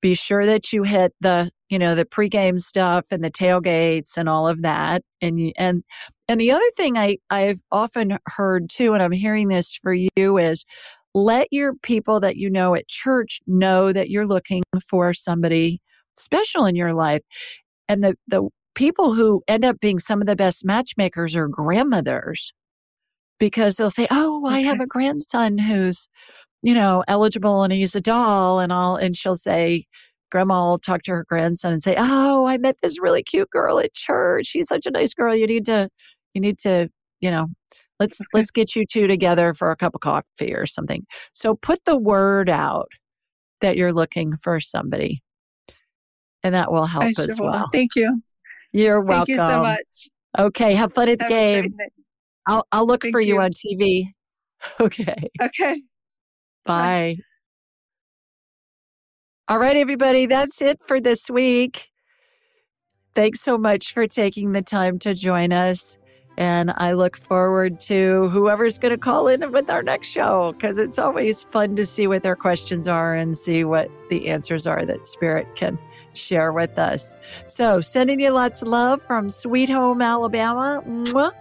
[0.00, 4.28] Be sure that you hit the you know, the pregame stuff and the tailgates and
[4.28, 5.02] all of that.
[5.20, 5.82] And, and,
[6.28, 10.38] and the other thing I, I've often heard too, and I'm hearing this for you
[10.38, 10.64] is
[11.14, 15.80] let your people that you know at church know that you're looking for somebody
[16.16, 17.22] special in your life.
[17.88, 22.52] And the, the people who end up being some of the best matchmakers are grandmothers
[23.38, 26.08] because they'll say, Oh, I have a grandson who's,
[26.62, 28.96] you know, eligible and he's a doll and all.
[28.96, 29.86] And she'll say,
[30.34, 33.78] grandma will talk to her grandson and say, "Oh, I met this really cute girl
[33.78, 34.46] at church.
[34.46, 35.32] She's such a nice girl.
[35.32, 35.88] You need to,
[36.34, 36.88] you need to,
[37.20, 37.46] you know,
[38.00, 38.26] let's okay.
[38.34, 41.96] let's get you two together for a cup of coffee or something." So put the
[41.96, 42.88] word out
[43.60, 45.22] that you're looking for somebody,
[46.42, 47.68] and that will help as well.
[47.72, 48.20] Thank you.
[48.72, 49.26] You're welcome.
[49.26, 50.08] Thank you so much.
[50.36, 51.76] Okay, have fun at the have game.
[52.46, 53.34] I'll I'll look Thank for you.
[53.34, 54.06] you on TV.
[54.80, 55.28] Okay.
[55.42, 55.82] Okay.
[56.64, 57.16] Bye.
[57.16, 57.16] Bye.
[59.46, 61.90] All right, everybody, that's it for this week.
[63.14, 65.98] Thanks so much for taking the time to join us.
[66.38, 70.78] And I look forward to whoever's going to call in with our next show because
[70.78, 74.86] it's always fun to see what their questions are and see what the answers are
[74.86, 75.78] that Spirit can
[76.14, 77.16] share with us.
[77.46, 80.82] So, sending you lots of love from Sweet Home, Alabama.
[80.86, 81.32] Mwah.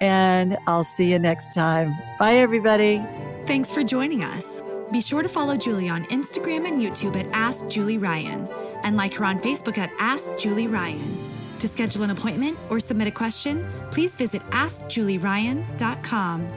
[0.00, 1.94] And I'll see you next time.
[2.18, 3.04] Bye, everybody.
[3.46, 4.62] Thanks for joining us.
[4.92, 8.48] Be sure to follow Julie on Instagram and YouTube at Ask Julie Ryan
[8.82, 11.30] and like her on Facebook at Ask Julie Ryan.
[11.60, 16.48] To schedule an appointment or submit a question, please visit AskJulieRyan.com.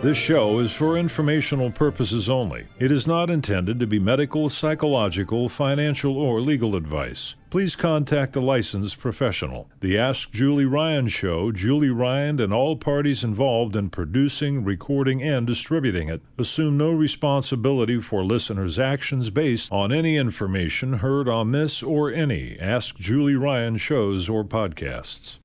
[0.00, 2.68] This show is for informational purposes only.
[2.78, 7.34] It is not intended to be medical, psychological, financial, or legal advice.
[7.50, 9.70] Please contact a licensed professional.
[9.80, 15.46] The Ask Julie Ryan Show, Julie Ryan and all parties involved in producing, recording, and
[15.46, 21.82] distributing it assume no responsibility for listeners' actions based on any information heard on this
[21.82, 25.38] or any Ask Julie Ryan shows or podcasts.